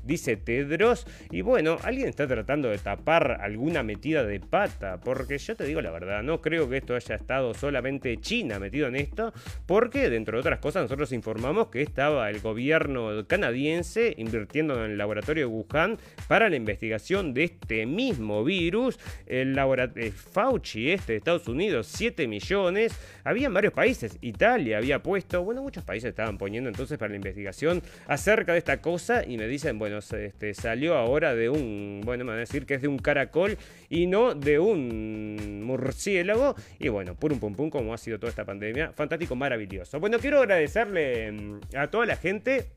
[0.03, 1.05] dice Tedros.
[1.29, 5.81] Y bueno, alguien está tratando de tapar alguna metida de pata, porque yo te digo
[5.81, 9.31] la verdad, no creo que esto haya estado solamente China metido en esto,
[9.67, 14.97] porque dentro de otras cosas nosotros informamos que estaba el gobierno canadiense invirtiendo en el
[14.97, 18.99] laboratorio de Wuhan para la investigación de este mismo virus.
[19.25, 22.97] El laboratorio Fauci, este de Estados Unidos, 7 millones.
[23.23, 27.81] Había varios países, Italia había puesto, bueno, muchos países estaban poniendo entonces para la investigación
[28.07, 32.31] acerca de esta cosa y me dicen, bueno, este, salió ahora de un, bueno, me
[32.31, 33.57] van a decir que es de un caracol
[33.89, 36.55] y no de un murciélago.
[36.79, 38.91] Y bueno, pum pum pum, como ha sido toda esta pandemia.
[38.93, 39.99] Fantástico, maravilloso.
[39.99, 42.76] Bueno, quiero agradecerle mm, a toda la gente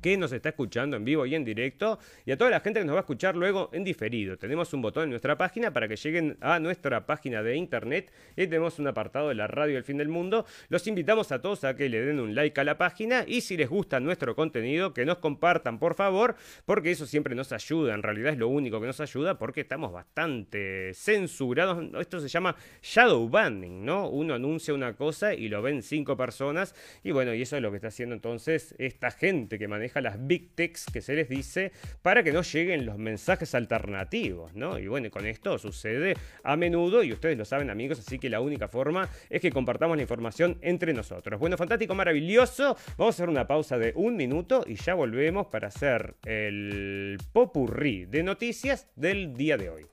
[0.00, 2.86] que nos está escuchando en vivo y en directo y a toda la gente que
[2.86, 4.36] nos va a escuchar luego en diferido.
[4.36, 8.46] Tenemos un botón en nuestra página para que lleguen a nuestra página de internet y
[8.46, 10.46] tenemos un apartado de la radio del fin del mundo.
[10.68, 13.56] Los invitamos a todos a que le den un like a la página y si
[13.56, 18.02] les gusta nuestro contenido que nos compartan por favor porque eso siempre nos ayuda, en
[18.02, 21.84] realidad es lo único que nos ayuda porque estamos bastante censurados.
[22.00, 24.08] Esto se llama shadow banning, ¿no?
[24.08, 27.70] Uno anuncia una cosa y lo ven cinco personas y bueno, y eso es lo
[27.70, 31.72] que está haciendo entonces esta gente que maneja las big techs que se les dice
[32.02, 34.78] para que no lleguen los mensajes alternativos, ¿no?
[34.78, 38.40] Y bueno, con esto sucede a menudo y ustedes lo saben amigos, así que la
[38.40, 41.40] única forma es que compartamos la información entre nosotros.
[41.40, 42.76] Bueno, fantástico, maravilloso.
[42.96, 48.06] Vamos a hacer una pausa de un minuto y ya volvemos para hacer el popurrí
[48.06, 49.86] de noticias del día de hoy.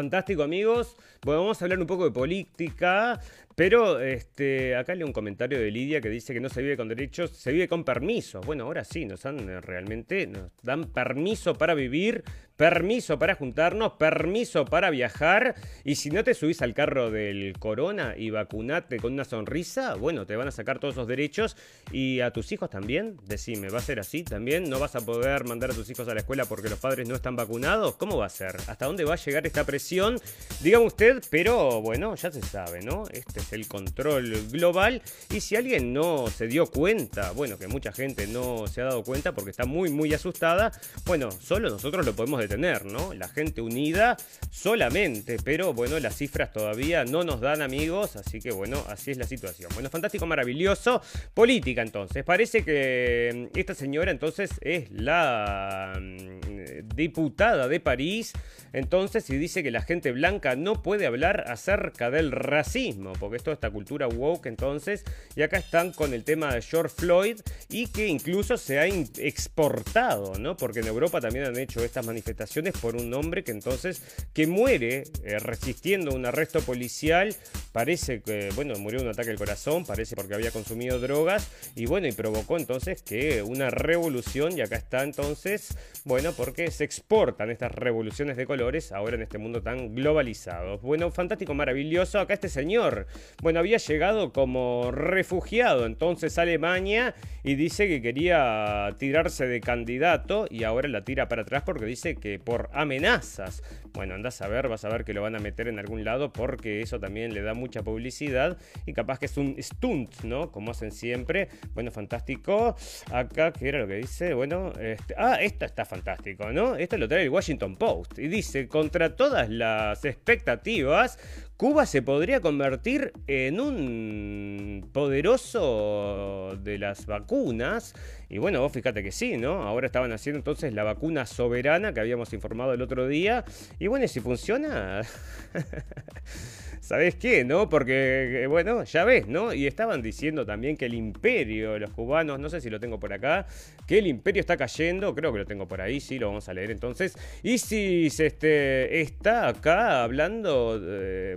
[0.00, 0.96] Fantástico amigos.
[1.22, 3.20] Bueno, vamos a hablar un poco de política.
[3.60, 6.88] Pero este, acá leo un comentario de Lidia que dice que no se vive con
[6.88, 8.46] derechos, se vive con permisos.
[8.46, 12.24] Bueno, ahora sí, nos dan eh, realmente, nos dan permiso para vivir,
[12.56, 15.56] permiso para juntarnos, permiso para viajar.
[15.84, 20.24] Y si no te subís al carro del corona y vacunate con una sonrisa, bueno,
[20.24, 21.54] te van a sacar todos esos derechos.
[21.92, 24.70] Y a tus hijos también, decime, ¿va a ser así también?
[24.70, 27.14] ¿No vas a poder mandar a tus hijos a la escuela porque los padres no
[27.14, 27.96] están vacunados?
[27.96, 28.56] ¿Cómo va a ser?
[28.68, 30.18] ¿Hasta dónde va a llegar esta presión?
[30.62, 30.86] Dígame
[31.30, 33.04] pero bueno, ya se sabe, ¿no?
[33.12, 35.02] Este el control global.
[35.32, 39.02] Y si alguien no se dio cuenta, bueno, que mucha gente no se ha dado
[39.02, 40.72] cuenta porque está muy, muy asustada,
[41.06, 43.14] bueno, solo nosotros lo podemos detener, ¿no?
[43.14, 44.16] La gente unida
[44.50, 49.16] solamente, pero bueno, las cifras todavía no nos dan amigos, así que bueno, así es
[49.16, 49.70] la situación.
[49.74, 51.02] Bueno, fantástico, maravilloso.
[51.34, 58.32] Política entonces, parece que mm, esta señora entonces es la mm, diputada de París,
[58.72, 63.54] entonces, y dice que la gente blanca no puede hablar acerca del racismo, porque toda
[63.54, 65.04] esta cultura woke entonces.
[65.34, 70.38] Y acá están con el tema de George Floyd y que incluso se ha exportado,
[70.38, 70.56] ¿no?
[70.56, 74.02] Porque en Europa también han hecho estas manifestaciones por un hombre que entonces
[74.32, 77.34] que muere eh, resistiendo un arresto policial.
[77.72, 81.86] Parece que, bueno, murió de un ataque al corazón, parece porque había consumido drogas y
[81.86, 87.50] bueno, y provocó entonces que una revolución y acá está entonces, bueno, porque se exportan
[87.50, 88.46] estas revoluciones de
[88.92, 90.78] ahora en este mundo tan globalizado.
[90.78, 92.18] Bueno, fantástico, maravilloso.
[92.18, 93.06] Acá este señor
[93.42, 100.46] bueno, había llegado como refugiado entonces a Alemania y dice que quería tirarse de candidato
[100.50, 103.62] y ahora la tira para atrás porque dice que por amenazas.
[103.92, 106.32] Bueno, andás a ver, vas a ver que lo van a meter en algún lado
[106.32, 110.50] porque eso también le da mucha publicidad y capaz que es un stunt, ¿no?
[110.52, 111.48] Como hacen siempre.
[111.74, 112.76] Bueno, fantástico.
[113.10, 114.34] Acá, ¿qué era lo que dice?
[114.34, 116.76] Bueno, este, ah, esto está fantástico, ¿no?
[116.76, 121.18] Esto lo trae el Washington Post y dice, contra todas las expectativas,
[121.60, 127.92] Cuba se podría convertir en un poderoso de las vacunas.
[128.30, 129.62] Y bueno, vos fíjate que sí, ¿no?
[129.64, 133.44] Ahora estaban haciendo entonces la vacuna soberana que habíamos informado el otro día.
[133.78, 135.02] Y bueno, si funciona...
[136.80, 137.44] ¿Sabes qué?
[137.44, 137.68] ¿No?
[137.68, 139.52] Porque, eh, bueno, ya ves, ¿no?
[139.52, 143.12] Y estaban diciendo también que el imperio, los cubanos, no sé si lo tengo por
[143.12, 143.46] acá,
[143.86, 146.54] que el imperio está cayendo, creo que lo tengo por ahí, sí, lo vamos a
[146.54, 147.16] leer entonces.
[147.42, 150.80] Y si este, está acá hablando,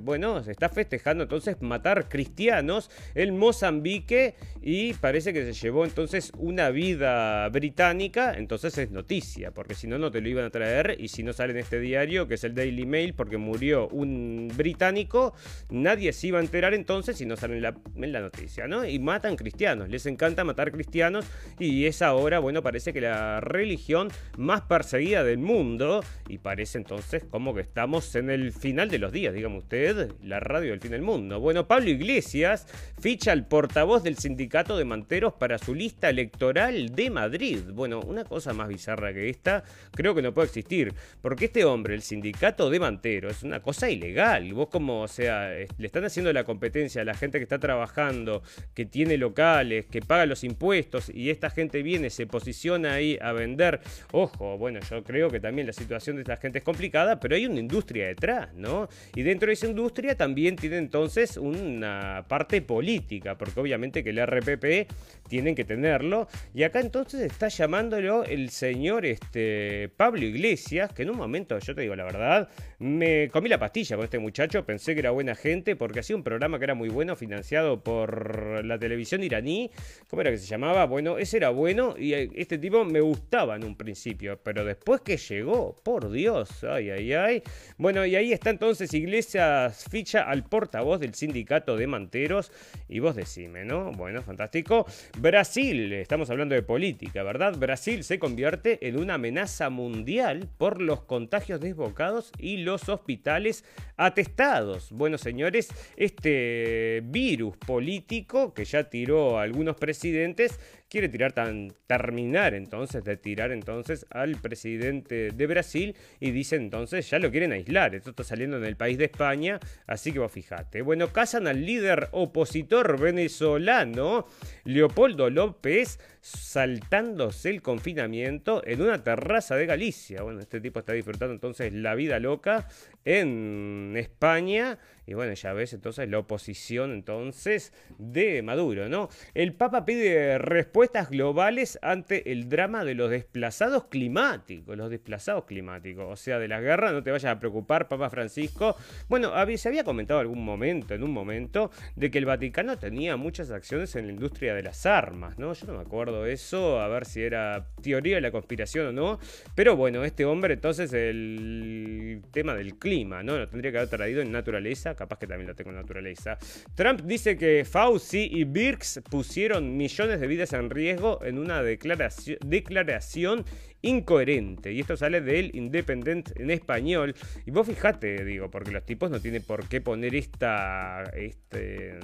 [0.02, 6.32] bueno, se está festejando entonces matar cristianos en Mozambique y parece que se llevó entonces
[6.38, 10.96] una vida británica, entonces es noticia, porque si no, no te lo iban a traer
[11.00, 14.50] y si no sale en este diario, que es el Daily Mail, porque murió un
[14.56, 15.33] británico,
[15.70, 18.86] nadie se iba a enterar entonces si no sale en la, noticia, ¿no?
[18.86, 21.26] Y matan cristianos, les encanta matar cristianos
[21.60, 27.24] y es ahora, bueno, parece que la religión más perseguida del mundo y parece entonces
[27.30, 30.92] como que estamos en el final de los días, dígame usted, la radio del fin
[30.92, 31.40] del mundo.
[31.40, 32.68] Bueno, Pablo Iglesias
[33.00, 37.60] ficha al portavoz del sindicato de manteros para su lista electoral de Madrid.
[37.74, 41.96] Bueno, una cosa más bizarra que esta creo que no puede existir, porque este hombre,
[41.96, 44.54] el sindicato de manteros, es una cosa ilegal.
[44.54, 48.44] Vos como, o le están haciendo la competencia a la gente que está trabajando,
[48.74, 53.32] que tiene locales, que paga los impuestos y esta gente viene, se posiciona ahí a
[53.32, 53.80] vender.
[54.12, 57.46] Ojo, bueno, yo creo que también la situación de esta gente es complicada, pero hay
[57.46, 58.88] una industria detrás, ¿no?
[59.16, 64.26] Y dentro de esa industria también tiene entonces una parte política, porque obviamente que el
[64.26, 64.92] RPP
[65.28, 66.28] tienen que tenerlo.
[66.54, 71.76] Y acá entonces está llamándolo el señor este, Pablo Iglesias, que en un momento, yo
[71.76, 72.50] te digo la verdad,
[72.80, 76.24] me comí la pastilla con este muchacho, pensé que era buena gente, porque hacía un
[76.24, 79.72] programa que era muy bueno, financiado por la televisión iraní.
[80.10, 80.86] ¿Cómo era que se llamaba?
[80.86, 85.18] Bueno, ese era bueno y este tipo me gustaba en un principio, pero después que
[85.18, 87.44] llegó, por Dios, ay, ay, ay.
[87.78, 92.52] Bueno, y ahí está entonces Iglesias ficha al portavoz del sindicato de manteros
[92.90, 93.92] y vos decime, ¿no?
[93.92, 94.86] Bueno, fantástico.
[95.18, 97.58] Brasil, estamos hablando de política, ¿verdad?
[97.58, 103.64] Brasil se convierte en una amenaza mundial por los contagios desbocados y los hospitales
[103.98, 104.92] atestados.
[105.04, 110.58] Bueno, señores, este virus político que ya tiró a algunos presidentes
[110.94, 117.10] quiere tirar tan, terminar entonces de tirar entonces al presidente de Brasil y dice entonces
[117.10, 117.96] ya lo quieren aislar.
[117.96, 120.84] Esto está saliendo en el país de España, así que vos fijate.
[120.84, 124.28] Bueno, casan al líder opositor venezolano
[124.66, 130.22] Leopoldo López saltándose el confinamiento en una terraza de Galicia.
[130.22, 132.70] Bueno, este tipo está disfrutando entonces la vida loca
[133.06, 134.80] en España.
[135.06, 139.10] Y bueno, ya ves entonces la oposición entonces de Maduro, ¿no?
[139.34, 146.06] El Papa pide respuestas globales ante el drama de los desplazados climáticos, los desplazados climáticos,
[146.10, 148.78] o sea, de la guerra, no te vayas a preocupar, Papa Francisco.
[149.10, 153.52] Bueno, se había comentado algún momento, en un momento, de que el Vaticano tenía muchas
[153.52, 155.54] acciones en la industria de las armas, ¿no?
[155.54, 159.20] Yo no me acuerdo eso, a ver si era teoría de la conspiración o no,
[159.54, 163.38] pero bueno, este hombre entonces el tema del clima, ¿no?
[163.38, 166.38] Lo tendría que haber traído en naturaleza capaz que también lo tengo en naturaleza.
[166.76, 172.38] Trump dice que Fauci y Birx pusieron millones de vidas en riesgo en una declaración,
[172.46, 173.46] declaración
[173.82, 174.72] incoherente.
[174.72, 177.16] Y esto sale del Independent en español.
[177.46, 181.04] Y vos fijate, digo, porque los tipos no tienen por qué poner esta.
[181.16, 182.00] Este,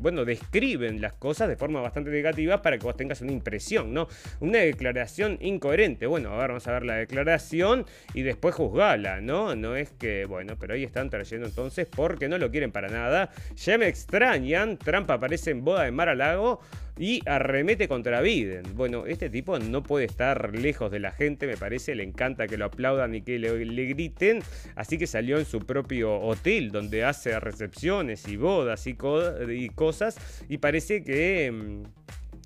[0.00, 4.08] bueno, describen las cosas de forma bastante negativa para que vos tengas una impresión, ¿no?
[4.40, 6.06] Una declaración incoherente.
[6.06, 9.54] Bueno, a ver, vamos a ver la declaración y después juzgala, ¿no?
[9.56, 13.30] No es que, bueno, pero ahí están trayendo entonces porque no lo quieren para nada.
[13.56, 16.60] Ya me extrañan, Trump aparece en boda de Mar a Lago
[16.98, 18.62] y arremete contra Biden.
[18.74, 22.56] Bueno, este tipo no puede estar lejos de la gente, me parece, le encanta que
[22.56, 24.42] lo aplaudan y que le, griten,
[24.74, 28.96] así que salió en su propio hotel donde hace recepciones y bodas y,
[29.48, 31.82] y cosas y parece que...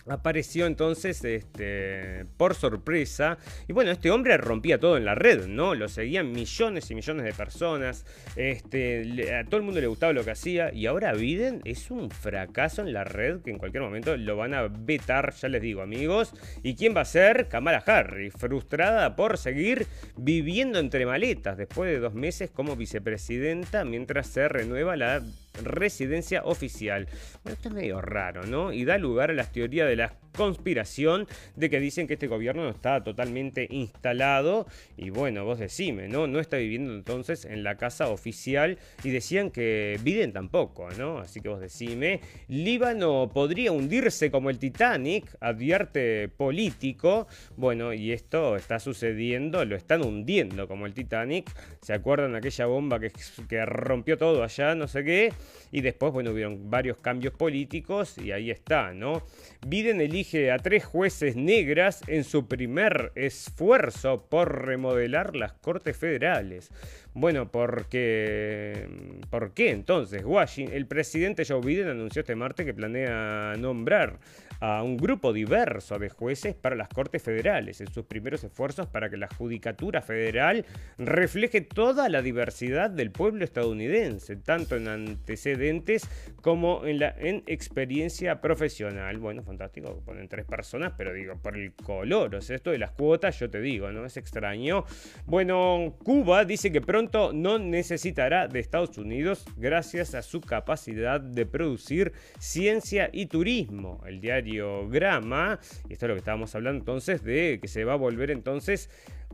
[0.08, 3.38] Apareció entonces este, por sorpresa.
[3.68, 5.74] Y bueno, este hombre rompía todo en la red, ¿no?
[5.74, 8.04] Lo seguían millones y millones de personas.
[8.36, 10.72] Este, a todo el mundo le gustaba lo que hacía.
[10.72, 14.54] Y ahora Biden es un fracaso en la red que en cualquier momento lo van
[14.54, 16.34] a vetar, ya les digo, amigos.
[16.62, 17.48] ¿Y quién va a ser?
[17.48, 19.86] Kamala Harris, frustrada por seguir
[20.16, 25.22] viviendo entre maletas después de dos meses como vicepresidenta mientras se renueva la
[25.62, 27.08] residencia oficial.
[27.42, 28.72] Bueno, esto es medio raro, ¿no?
[28.72, 31.26] Y da lugar a las teorías de las conspiración
[31.56, 34.66] de que dicen que este gobierno no está totalmente instalado
[34.96, 36.26] y bueno, vos decime, ¿no?
[36.26, 41.18] No está viviendo entonces en la casa oficial y decían que Biden tampoco, ¿no?
[41.18, 47.26] Así que vos decime, Líbano podría hundirse como el Titanic, advierte político.
[47.56, 51.50] Bueno, y esto está sucediendo, lo están hundiendo como el Titanic.
[51.82, 53.12] ¿Se acuerdan aquella bomba que,
[53.48, 55.32] que rompió todo allá, no sé qué?
[55.70, 59.22] Y después, bueno, hubieron varios cambios políticos y ahí está, ¿no?
[59.66, 60.21] Biden elige
[60.52, 66.70] a tres jueces negras en su primer esfuerzo por remodelar las cortes federales.
[67.14, 68.88] Bueno, porque...
[69.30, 70.24] ¿Por qué entonces?
[70.24, 74.18] Washington, el presidente Joe Biden anunció este martes que planea nombrar
[74.62, 79.10] a un grupo diverso de jueces para las Cortes Federales en sus primeros esfuerzos para
[79.10, 80.64] que la Judicatura Federal
[80.98, 86.08] refleje toda la diversidad del pueblo estadounidense, tanto en antecedentes
[86.42, 89.18] como en, la, en experiencia profesional.
[89.18, 92.92] Bueno, fantástico, ponen tres personas, pero digo, por el color, o sea, esto de las
[92.92, 94.06] cuotas, yo te digo, ¿no?
[94.06, 94.84] Es extraño.
[95.26, 101.46] Bueno, Cuba dice que pronto no necesitará de Estados Unidos gracias a su capacidad de
[101.46, 104.00] producir ciencia y turismo.
[104.06, 107.94] El diario Grama, y esto es lo que estábamos hablando entonces, de que se va
[107.94, 108.90] a volver entonces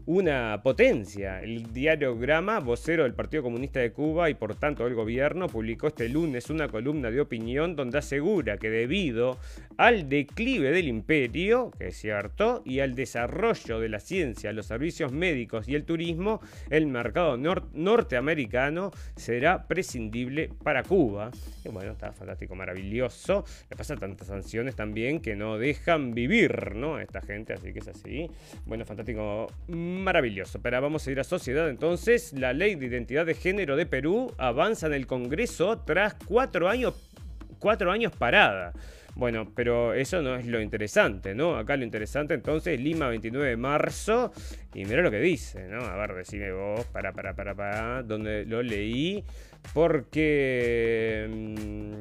[0.09, 1.43] una potencia.
[1.43, 5.89] El diario Grama, vocero del Partido Comunista de Cuba y por tanto del gobierno, publicó
[5.89, 9.37] este lunes una columna de opinión donde asegura que debido
[9.77, 15.13] al declive del imperio, que es cierto, y al desarrollo de la ciencia, los servicios
[15.13, 16.41] médicos y el turismo,
[16.71, 21.31] el mercado norteamericano será prescindible para Cuba.
[21.67, 23.45] Y bueno, está fantástico, maravilloso.
[23.69, 26.97] Le pasa tantas sanciones también que no dejan vivir, ¿no?
[26.97, 28.31] A esta gente, así que es así.
[28.65, 29.49] Bueno, fantástico
[29.99, 30.61] maravilloso.
[30.61, 32.33] Pero vamos a ir a sociedad entonces.
[32.33, 36.95] La ley de identidad de género de Perú avanza en el Congreso tras cuatro años,
[37.59, 38.73] cuatro años parada.
[39.19, 41.57] Bueno, pero eso no es lo interesante, ¿no?
[41.57, 44.33] Acá lo interesante entonces, Lima 29 de marzo,
[44.75, 45.81] y mira lo que dice, ¿no?
[45.81, 49.25] A ver, decime vos, para, para, para, para, donde lo leí,
[49.75, 51.27] porque...
[51.29, 51.95] Mm,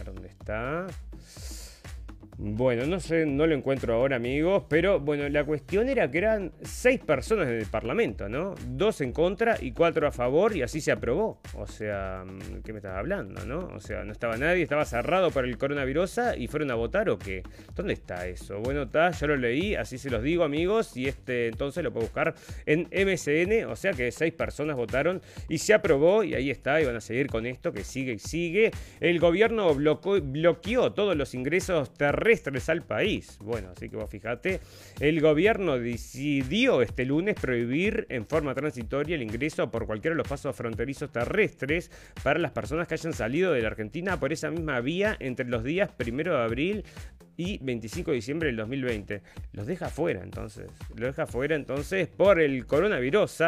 [0.00, 0.86] a ¿Dónde está?
[2.40, 6.52] Bueno, no sé, no lo encuentro ahora, amigos, pero bueno, la cuestión era que eran
[6.62, 8.54] seis personas en el Parlamento, ¿no?
[8.64, 11.40] Dos en contra y cuatro a favor, y así se aprobó.
[11.56, 13.68] O sea, mm, ¿qué me estás hablando, no?
[13.74, 17.18] O sea, no estaba nadie, estaba cerrado por el coronavirus y fueron a votar o
[17.18, 17.42] qué?
[17.74, 18.60] ¿Dónde está eso?
[18.60, 22.06] Bueno, está, yo lo leí, así se los digo, amigos, y este entonces lo puedo
[22.06, 22.36] buscar
[22.66, 26.84] en MSN, o sea que seis personas votaron y se aprobó, y ahí está, y
[26.84, 28.70] van a seguir con esto que sigue y sigue.
[29.00, 32.27] El gobierno bloqueó todos los ingresos terrestres
[32.68, 33.38] al país.
[33.40, 34.60] Bueno, así que vos fíjate,
[35.00, 40.28] el gobierno decidió este lunes prohibir en forma transitoria el ingreso por cualquiera de los
[40.28, 41.90] pasos fronterizos terrestres
[42.22, 45.64] para las personas que hayan salido de la Argentina por esa misma vía entre los
[45.64, 46.84] días 1 de abril
[47.38, 49.22] y 25 de diciembre del 2020.
[49.52, 50.66] Los deja fuera entonces.
[50.90, 53.38] Los deja fuera entonces por el coronavirus.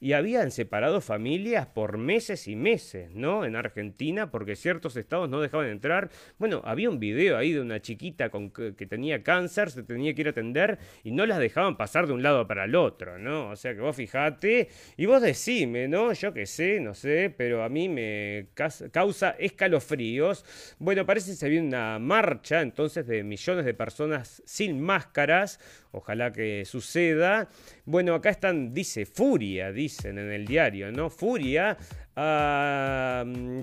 [0.00, 3.44] Y habían separado familias por meses y meses, ¿no?
[3.44, 6.08] En Argentina porque ciertos estados no dejaban entrar.
[6.38, 10.22] Bueno, había un video ahí de una chiquita con que, tenía cáncer, se tenía que
[10.22, 13.50] ir a atender y no las dejaban pasar de un lado para el otro, ¿no?
[13.50, 16.14] O sea que vos fijate y vos decime, ¿no?
[16.14, 18.46] Yo qué sé, no sé, pero a mí me
[18.90, 20.46] causa escalofríos.
[20.78, 25.58] Bueno, parece que se viene una marcha entonces de millones de personas sin máscaras.
[25.90, 27.48] Ojalá que suceda.
[27.84, 31.10] Bueno, acá están, dice Furia, dicen en el diario, ¿no?
[31.10, 31.76] Furia.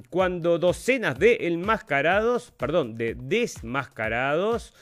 [0.10, 4.74] cuando docenas de enmascarados, perdón, de desmascarados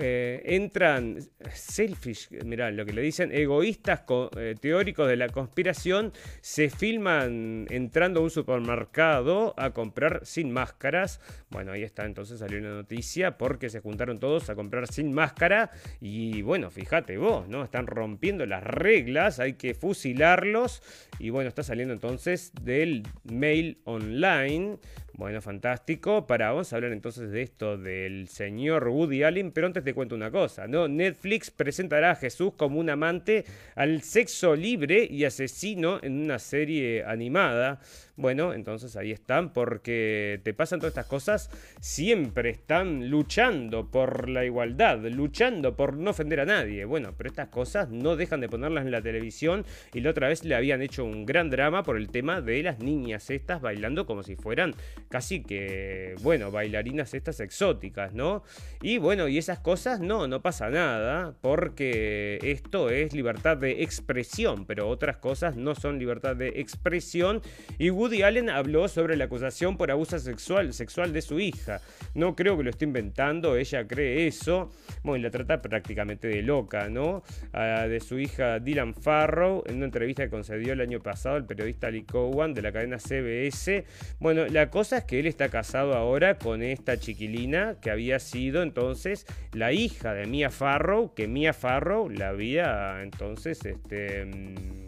[0.00, 1.18] eh, entran
[1.52, 4.02] selfish, mirá lo que le dicen, egoístas
[4.36, 11.20] eh, teóricos de la conspiración, se filman entrando a un supermercado a comprar sin máscaras.
[11.50, 15.70] Bueno, ahí está, entonces salió una noticia porque se juntaron todos a comprar sin máscara
[16.00, 17.64] y bueno, fíjate vos, ¿no?
[17.64, 20.82] Están rompiendo las reglas, hay que fusilarlos
[21.18, 24.78] y bueno, está saliendo entonces del mail online.
[25.16, 26.26] Bueno, fantástico.
[26.26, 30.16] Para vamos a hablar entonces de esto del señor Woody Allen, pero antes te cuento
[30.16, 30.88] una cosa, ¿no?
[30.88, 33.44] Netflix presentará a Jesús como un amante
[33.76, 37.78] al sexo libre y asesino en una serie animada.
[38.16, 41.50] Bueno, entonces ahí están, porque te pasan todas estas cosas,
[41.80, 46.84] siempre están luchando por la igualdad, luchando por no ofender a nadie.
[46.84, 50.44] Bueno, pero estas cosas no dejan de ponerlas en la televisión y la otra vez
[50.44, 54.22] le habían hecho un gran drama por el tema de las niñas estas bailando como
[54.22, 54.76] si fueran
[55.08, 58.44] casi que, bueno, bailarinas estas exóticas, ¿no?
[58.80, 64.66] Y bueno, y esas cosas no, no pasa nada, porque esto es libertad de expresión,
[64.66, 67.42] pero otras cosas no son libertad de expresión.
[67.78, 71.80] Y Woody Allen habló sobre la acusación por abuso sexual, sexual de su hija.
[72.12, 74.70] No creo que lo esté inventando, ella cree eso.
[75.02, 77.22] Bueno, y la trata prácticamente de loca, ¿no?
[77.54, 81.90] de su hija Dylan Farrow, en una entrevista que concedió el año pasado el periodista
[81.90, 83.86] Lee Cowan de la cadena CBS.
[84.20, 88.62] Bueno, la cosa es que él está casado ahora con esta chiquilina que había sido
[88.62, 89.24] entonces
[89.54, 94.84] la hija de Mia Farrow, que Mia Farrow la había entonces este, mm,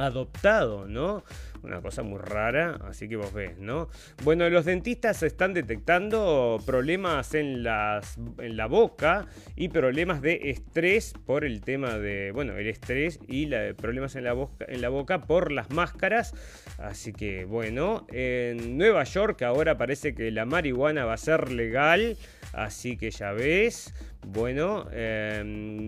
[0.00, 1.24] adoptado, ¿no?
[1.62, 3.88] Una cosa muy rara, así que vos ves, ¿no?
[4.24, 11.14] Bueno, los dentistas están detectando problemas en, las, en la boca y problemas de estrés
[11.26, 15.22] por el tema de, bueno, el estrés y problemas en la, boca, en la boca
[15.22, 16.34] por las máscaras.
[16.78, 22.16] Así que, bueno, en Nueva York ahora parece que la marihuana va a ser legal.
[22.52, 23.94] Así que ya ves.
[24.26, 25.42] Bueno, eh,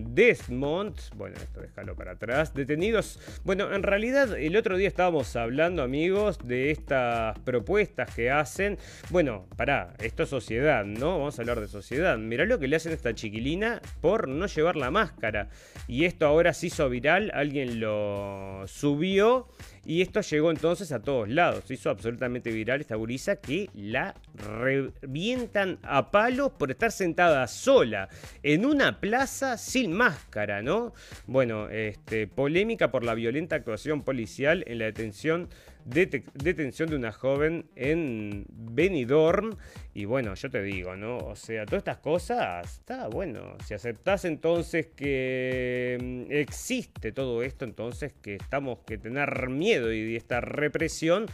[0.07, 2.53] Desmond, bueno, esto déjalo para atrás.
[2.53, 3.19] Detenidos.
[3.43, 8.77] Bueno, en realidad el otro día estábamos hablando, amigos, de estas propuestas que hacen.
[9.09, 11.19] Bueno, pará, esto es sociedad, ¿no?
[11.19, 12.17] Vamos a hablar de sociedad.
[12.17, 15.49] Mirá lo que le hacen a esta chiquilina por no llevar la máscara.
[15.87, 19.47] Y esto ahora se hizo viral, alguien lo subió
[19.85, 21.63] y esto llegó entonces a todos lados.
[21.65, 28.07] Se hizo absolutamente viral esta gurisa que la revientan a palos por estar sentada sola
[28.43, 30.93] en una plaza sin máscara, ¿no?
[31.25, 35.49] Bueno, este, polémica por la violenta actuación policial en la detención
[35.85, 39.57] detención de una joven en Benidorm.
[39.93, 41.17] Y bueno, yo te digo, ¿no?
[41.17, 43.57] O sea, todas estas cosas, está bueno.
[43.65, 50.15] Si aceptás entonces que mm, existe todo esto, entonces que estamos que tener miedo y
[50.15, 51.25] esta represión,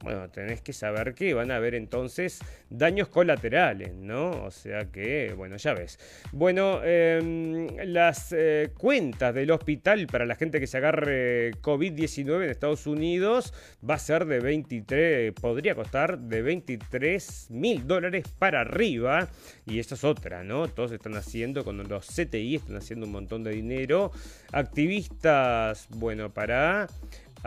[0.00, 4.44] bueno, tenés que saber que van a haber entonces daños colaterales, ¿no?
[4.44, 5.98] O sea que, bueno, ya ves.
[6.32, 12.50] Bueno, em, las eh, cuentas del hospital para la gente que se agarre COVID-19 en
[12.50, 13.54] Estados Unidos
[13.88, 19.28] va a ser de 23, podría costar de 23 mil dólares para arriba.
[19.64, 20.68] Y esa es otra, ¿no?
[20.68, 24.12] Todos están haciendo, con los CTI están haciendo un montón de dinero.
[24.52, 26.86] Activistas, bueno, para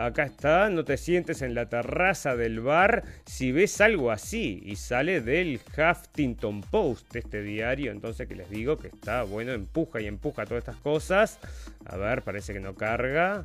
[0.00, 4.62] Acá está, no te sientes en la terraza del bar si ves algo así.
[4.64, 7.92] Y sale del Huffington Post, este diario.
[7.92, 11.38] Entonces que les digo que está, bueno, empuja y empuja todas estas cosas.
[11.84, 13.44] A ver, parece que no carga.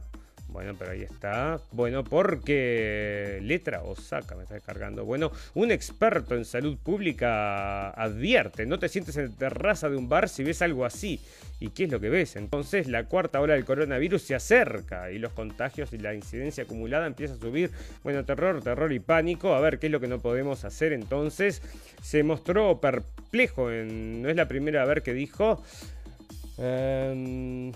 [0.55, 1.59] Bueno, pero ahí está.
[1.73, 5.03] Bueno, porque letra o saca, me está descargando.
[5.03, 10.07] Bueno, un experto en salud pública advierte, no te sientes en la terraza de un
[10.07, 11.19] bar si ves algo así.
[11.59, 12.37] ¿Y qué es lo que ves?
[12.37, 17.05] Entonces la cuarta ola del coronavirus se acerca y los contagios y la incidencia acumulada
[17.05, 17.71] empieza a subir.
[18.05, 19.55] Bueno, terror, terror y pánico.
[19.55, 21.61] A ver qué es lo que no podemos hacer entonces.
[22.01, 25.61] Se mostró perplejo, en, no es la primera vez que dijo...
[26.57, 27.73] Em,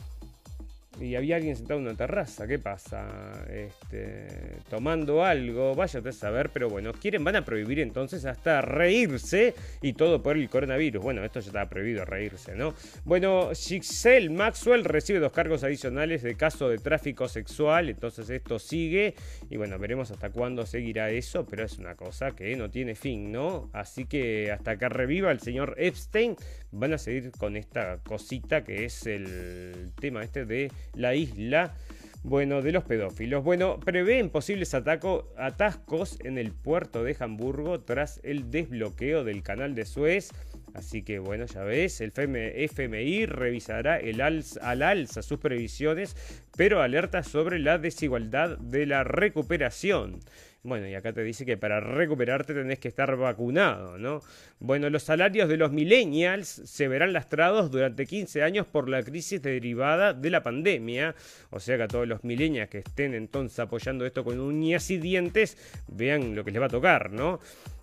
[1.00, 2.48] y había alguien sentado en una terraza.
[2.48, 3.46] ¿Qué pasa?
[3.50, 4.28] Este,
[4.70, 9.94] tomando algo, váyate a saber, pero bueno, quieren, van a prohibir entonces hasta reírse y
[9.94, 11.02] todo por el coronavirus.
[11.02, 12.74] Bueno, esto ya estaba prohibido reírse, ¿no?
[13.06, 19.16] Bueno, Giselle Maxwell recibe dos cargos adicionales de caso de tráfico sexual, entonces esto sigue
[19.50, 23.32] y bueno, veremos hasta cuándo seguirá eso, pero es una cosa que no tiene fin,
[23.32, 23.70] ¿no?
[23.74, 26.36] Así que hasta que reviva el señor Epstein,
[26.72, 31.74] van a seguir con esta cosita que es el tema este de la isla.
[32.22, 33.46] Bueno, de los pedófilos.
[33.46, 39.86] Bueno, prevén posibles atascos en el puerto de Hamburgo tras el desbloqueo del canal de
[39.86, 40.32] Suez.
[40.74, 46.16] Así que bueno, ya ves, el FMI revisará el al alza sus previsiones,
[46.58, 50.20] pero alerta sobre la desigualdad de la recuperación.
[50.62, 54.22] Bueno, y acá te dice que para recuperarte tenés que estar vacunado, ¿no?
[54.60, 59.42] Bueno, los salarios de los millennials se verán lastrados durante 15 años por la crisis
[59.42, 61.16] derivada de la pandemia.
[61.50, 64.98] O sea que a todos los millennials que estén entonces apoyando esto con uñas y
[64.98, 65.58] dientes,
[65.88, 67.40] vean lo que les va a tocar, ¿no?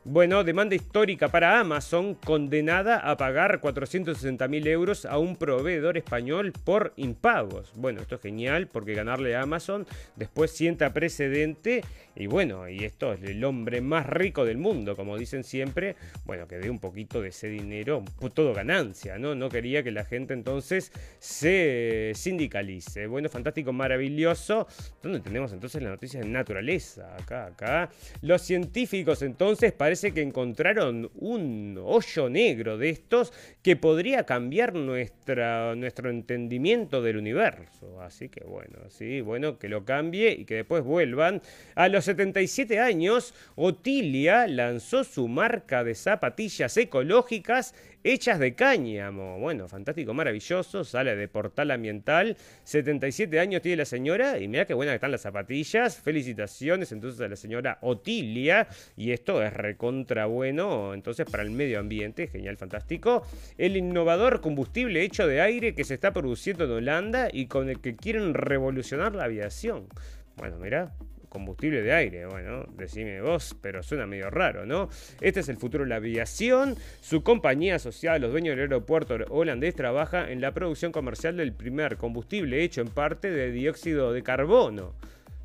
[0.09, 6.53] Bueno, demanda histórica para Amazon, condenada a pagar 460 mil euros a un proveedor español
[6.53, 7.73] por impagos.
[7.75, 9.85] Bueno, esto es genial porque ganarle a Amazon
[10.15, 11.83] después sienta precedente
[12.15, 16.47] y bueno, y esto es el hombre más rico del mundo, como dicen siempre, bueno,
[16.47, 19.35] que dé un poquito de ese dinero, todo ganancia, ¿no?
[19.35, 23.09] No quería que la gente entonces se sindicalice.
[23.09, 24.69] Bueno, fantástico, maravilloso.
[25.03, 27.17] ¿Dónde tenemos entonces la noticia de naturaleza?
[27.17, 27.91] Acá, acá.
[28.23, 33.33] Los científicos entonces parecen que encontraron un hoyo negro de estos
[33.63, 38.01] que podría cambiar nuestra, nuestro entendimiento del universo.
[38.01, 41.43] Así que bueno, sí, bueno, que lo cambie y que después vuelvan.
[41.75, 47.75] A los 77 años, Otilia lanzó su marca de zapatillas ecológicas
[48.05, 49.39] hechas de cáñamo.
[49.39, 52.37] Bueno, fantástico, maravilloso, sale de Portal Ambiental.
[52.65, 55.97] 77 años tiene la señora y mira qué buenas están las zapatillas.
[55.99, 58.69] Felicitaciones entonces a la señora Otilia.
[58.97, 63.27] Y esto es recontra bueno, entonces para el medio ambiente, genial, fantástico.
[63.59, 67.81] El innovador combustible hecho de aire que se está produciendo en Holanda y con el
[67.81, 69.89] que quieren revolucionar la aviación.
[70.37, 70.93] Bueno, mira,
[71.29, 72.27] combustible de aire.
[72.27, 74.89] Bueno, decime vos, pero suena medio raro, ¿no?
[75.21, 76.77] Este es el futuro de la aviación.
[77.01, 81.53] Su compañía asociada a los dueños del aeropuerto holandés trabaja en la producción comercial del
[81.53, 84.95] primer combustible hecho en parte de dióxido de carbono,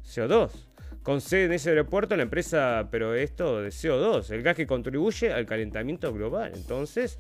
[0.06, 0.52] CO2.
[1.04, 5.34] Con sede en ese aeropuerto la empresa, pero esto de CO2, el gas que contribuye
[5.34, 6.52] al calentamiento global.
[6.54, 7.18] Entonces,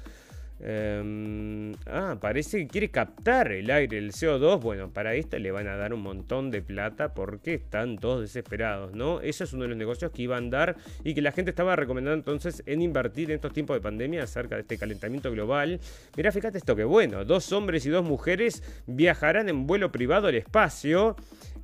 [0.63, 4.61] Em, ah, parece que quiere captar el aire, el CO2.
[4.61, 8.93] Bueno, para esto le van a dar un montón de plata porque están todos desesperados,
[8.93, 9.21] ¿no?
[9.21, 11.75] Eso es uno de los negocios que iban a dar y que la gente estaba
[11.75, 15.79] recomendando entonces en invertir en estos tiempos de pandemia acerca de este calentamiento global.
[16.15, 20.35] Mirá, fíjate esto que bueno, dos hombres y dos mujeres viajarán en vuelo privado al
[20.35, 21.15] espacio.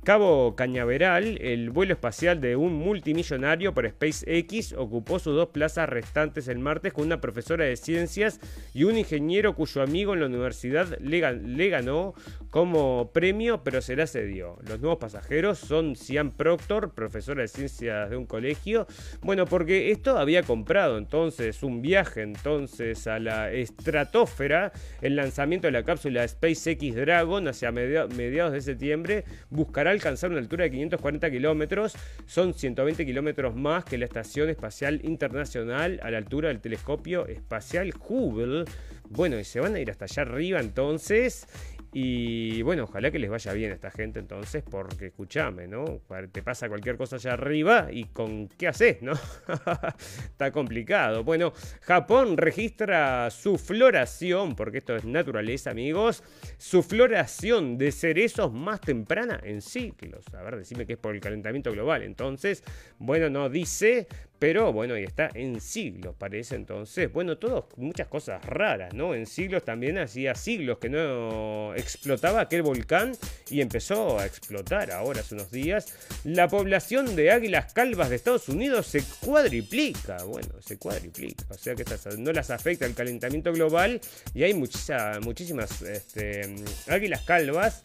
[0.08, 6.48] Cabo Cañaveral, el vuelo espacial de un multimillonario por SpaceX, ocupó sus dos plazas restantes
[6.48, 8.40] el martes con una profesora de ciencias
[8.72, 12.14] y un ingeniero cuyo amigo en la universidad le, ganó
[12.48, 14.56] como premio, pero se la cedió.
[14.66, 18.86] Los nuevos pasajeros son Cian Proctor, profesora de ciencias de un colegio.
[19.20, 25.72] Bueno, porque esto había comprado entonces un viaje entonces a la estratosfera, el lanzamiento de
[25.72, 31.96] la cápsula SpaceX Dragon hacia mediados de septiembre buscará alcanzar una altura de 540 kilómetros,
[32.26, 37.92] son 120 kilómetros más que la Estación Espacial Internacional a la altura del telescopio espacial
[38.08, 38.64] Hubble.
[39.10, 41.46] Bueno, y se van a ir hasta allá arriba entonces
[41.92, 46.00] y bueno, ojalá que les vaya bien a esta gente entonces, porque escúchame, ¿no?
[46.30, 49.12] Te pasa cualquier cosa allá arriba y con qué haces, ¿no?
[50.24, 51.24] Está complicado.
[51.24, 56.22] Bueno, Japón registra su floración, porque esto es naturaleza, amigos,
[56.58, 60.24] su floración de cerezos más temprana en ciclos.
[60.34, 62.02] A ver, decime que es por el calentamiento global.
[62.02, 62.62] Entonces,
[62.98, 64.08] bueno, no dice,
[64.38, 67.12] pero bueno, y está en siglos, parece entonces.
[67.12, 69.14] Bueno, todo, muchas cosas raras, ¿no?
[69.14, 73.12] En siglos también hacía siglos que no explotaba aquel volcán
[73.50, 75.92] y empezó a explotar ahora hace unos días.
[76.22, 80.22] La población de águilas calvas de Estados Unidos se cuadriplica.
[80.22, 81.44] Bueno, se cuadriplica.
[81.50, 81.84] O sea que
[82.16, 84.00] no las afecta el calentamiento global
[84.34, 86.54] y hay muchísimas este,
[86.86, 87.82] águilas calvas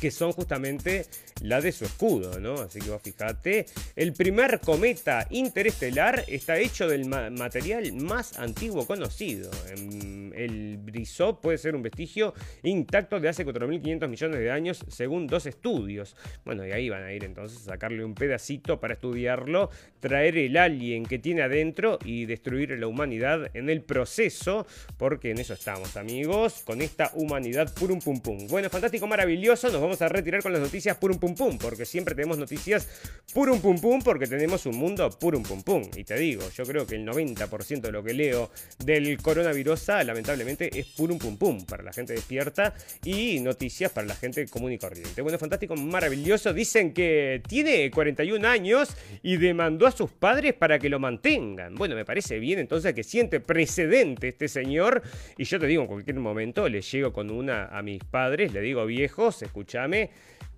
[0.00, 1.06] que son justamente
[1.42, 2.54] la de su escudo, ¿no?
[2.54, 3.66] Así que vos fijate,
[3.96, 9.50] el primer cometa interestelar está hecho del material más antiguo conocido.
[9.70, 15.26] Em, el brisó puede ser un vestigio intacto de hace 4.500 millones de años, según
[15.26, 16.16] dos estudios.
[16.44, 19.70] Bueno, y ahí van a ir entonces a sacarle un pedacito para estudiarlo,
[20.00, 24.66] traer el alien que tiene adentro y destruir la humanidad en el proceso,
[24.96, 28.46] porque en eso estamos, amigos, con esta humanidad purum pum pum.
[28.48, 32.38] Bueno, fantástico, maravilloso nos vamos a retirar con las noticias purum pum porque siempre tenemos
[32.38, 32.88] noticias
[33.32, 35.82] purum pum pum, porque tenemos un mundo purum pum pum.
[35.96, 38.50] Y te digo, yo creo que el 90% de lo que leo
[38.84, 42.74] del coronavirus, lamentablemente, es purum pum pum para la gente despierta
[43.04, 45.22] y noticias para la gente común y corriente.
[45.22, 46.52] Bueno, fantástico, maravilloso.
[46.52, 48.90] Dicen que tiene 41 años
[49.22, 51.74] y demandó a sus padres para que lo mantengan.
[51.74, 55.02] Bueno, me parece bien entonces que siente precedente este señor.
[55.36, 58.60] Y yo te digo, en cualquier momento le llego con una a mis padres, le
[58.60, 60.10] digo viejos, escúchame,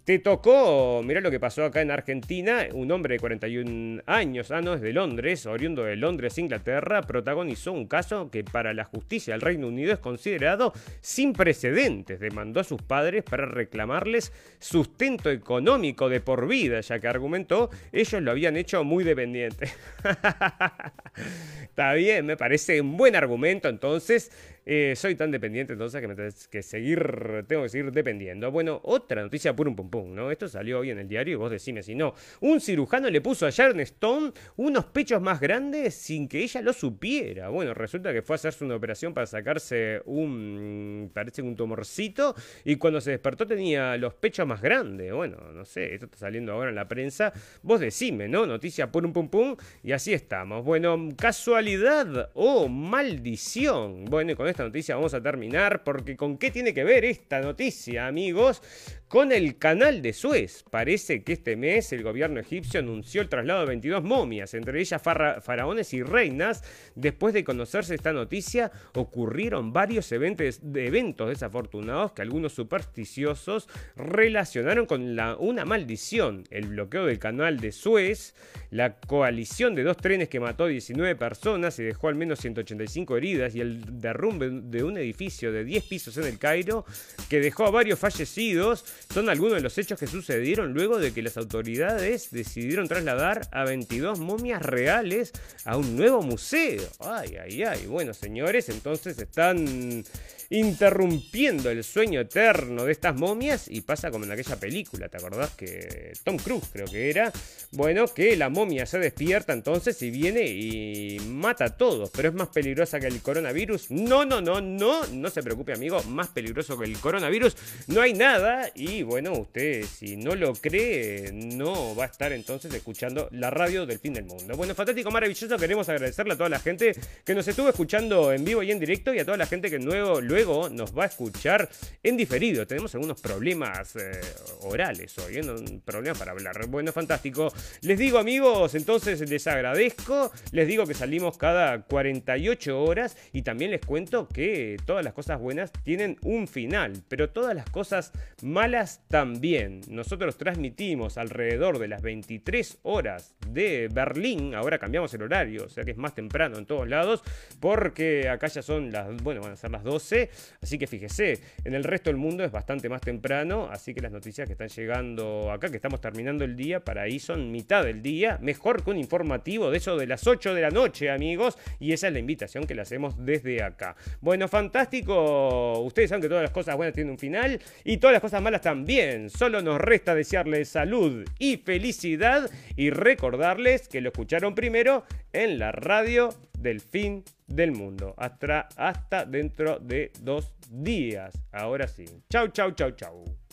[0.05, 4.61] te tocó, mirá lo que pasó acá en Argentina, un hombre de 41 años, ah,
[4.75, 9.41] es de Londres, oriundo de Londres, Inglaterra, protagonizó un caso que para la justicia del
[9.41, 12.21] Reino Unido es considerado sin precedentes.
[12.21, 18.21] Demandó a sus padres para reclamarles sustento económico de por vida, ya que argumentó ellos
[18.21, 19.71] lo habían hecho muy dependiente.
[21.63, 24.31] Está bien, me parece un buen argumento entonces
[24.67, 28.51] eh, soy tan dependiente entonces que me tengo que seguir, tengo que seguir dependiendo.
[28.51, 30.31] Bueno, otra noticia purum pum pum, ¿no?
[30.31, 32.15] Esto salió hoy en el diario y vos decime si no.
[32.41, 36.73] Un cirujano le puso a Sharon Stone unos pechos más grandes sin que ella lo
[36.73, 37.51] supiera.
[37.51, 42.35] Bueno, resulta que fue a hacerse una operación para sacarse un, parece un tumorcito
[42.65, 45.13] y cuando se despertó tenía los pechos más grandes.
[45.13, 47.33] Bueno, no sé, esto está saliendo ahora en la prensa.
[47.63, 48.47] Vos decime, ¿no?
[48.47, 50.65] Noticia purum pum pum y así estamos.
[50.65, 54.07] Bueno, casualidad o maldición.
[54.07, 58.07] Bueno, con esta noticia vamos a terminar, porque ¿con qué tiene que ver esta noticia,
[58.07, 58.63] amigos?
[59.09, 60.65] Con el canal de Suez.
[60.71, 65.03] Parece que este mes el gobierno egipcio anunció el traslado de 22 momias, entre ellas
[65.03, 66.63] faraones y reinas.
[66.95, 75.37] Después de conocerse esta noticia, ocurrieron varios eventos, desafortunados que algunos supersticiosos relacionaron con la,
[75.37, 78.35] una maldición, el bloqueo del canal de Suez,
[78.71, 83.17] la coalición de dos trenes que mató a 19 personas y dejó al menos 185
[83.17, 86.85] heridas y el derrumbe de un edificio de 10 pisos en el Cairo
[87.29, 91.23] que dejó a varios fallecidos son algunos de los hechos que sucedieron luego de que
[91.23, 95.33] las autoridades decidieron trasladar a 22 momias reales
[95.65, 96.83] a un nuevo museo.
[97.01, 97.87] Ay, ay, ay.
[97.87, 100.05] Bueno, señores, entonces están
[100.51, 105.51] interrumpiendo el sueño eterno de estas momias y pasa como en aquella película, ¿te acordás?
[105.51, 107.33] Que Tom Cruise creo que era.
[107.73, 112.35] Bueno, que la momia se despierta entonces y viene y mata a todos, pero es
[112.35, 113.91] más peligrosa que el coronavirus.
[113.91, 117.57] No, no, no, no, no se preocupe amigo, más peligroso que el coronavirus.
[117.89, 122.73] No hay nada y bueno, usted si no lo cree, no va a estar entonces
[122.73, 124.57] escuchando la radio del fin del mundo.
[124.57, 128.63] Bueno, fantástico, maravilloso, queremos agradecerle a toda la gente que nos estuvo escuchando en vivo
[128.63, 131.69] y en directo y a toda la gente que nuevo luego nos va a escuchar
[132.03, 132.67] en diferido.
[132.67, 134.21] Tenemos algunos problemas eh,
[134.61, 135.81] orales hoy, ¿eh?
[135.85, 136.67] problemas para hablar.
[136.67, 137.51] Bueno, fantástico.
[137.81, 140.31] Les digo, amigos, entonces les agradezco.
[140.53, 145.41] Les digo que salimos cada 48 horas y también les cuento que todas las cosas
[145.41, 149.81] buenas tienen un final, pero todas las cosas malas también.
[149.89, 154.55] Nosotros transmitimos alrededor de las 23 horas de Berlín.
[154.55, 157.23] Ahora cambiamos el horario, o sea que es más temprano en todos lados,
[157.61, 160.24] porque acá ya son las, bueno, van a ser las 12
[160.63, 164.13] Así que fíjese, en el resto del mundo es bastante más temprano, así que las
[164.13, 168.03] noticias que están llegando acá, que estamos terminando el día, para ahí son mitad del
[168.03, 171.93] día, mejor que un informativo de eso de las 8 de la noche, amigos, y
[171.93, 173.97] esa es la invitación que le hacemos desde acá.
[174.21, 178.23] Bueno, fantástico, ustedes saben que todas las cosas buenas tienen un final y todas las
[178.23, 184.55] cosas malas también, solo nos resta desearles salud y felicidad y recordarles que lo escucharon
[184.55, 186.31] primero en la radio
[186.65, 188.15] del fin del mundo.
[188.17, 191.33] Hasta, hasta dentro de dos días.
[191.53, 192.07] Ahora sí.
[192.31, 193.44] Chau, chau, chau, chau.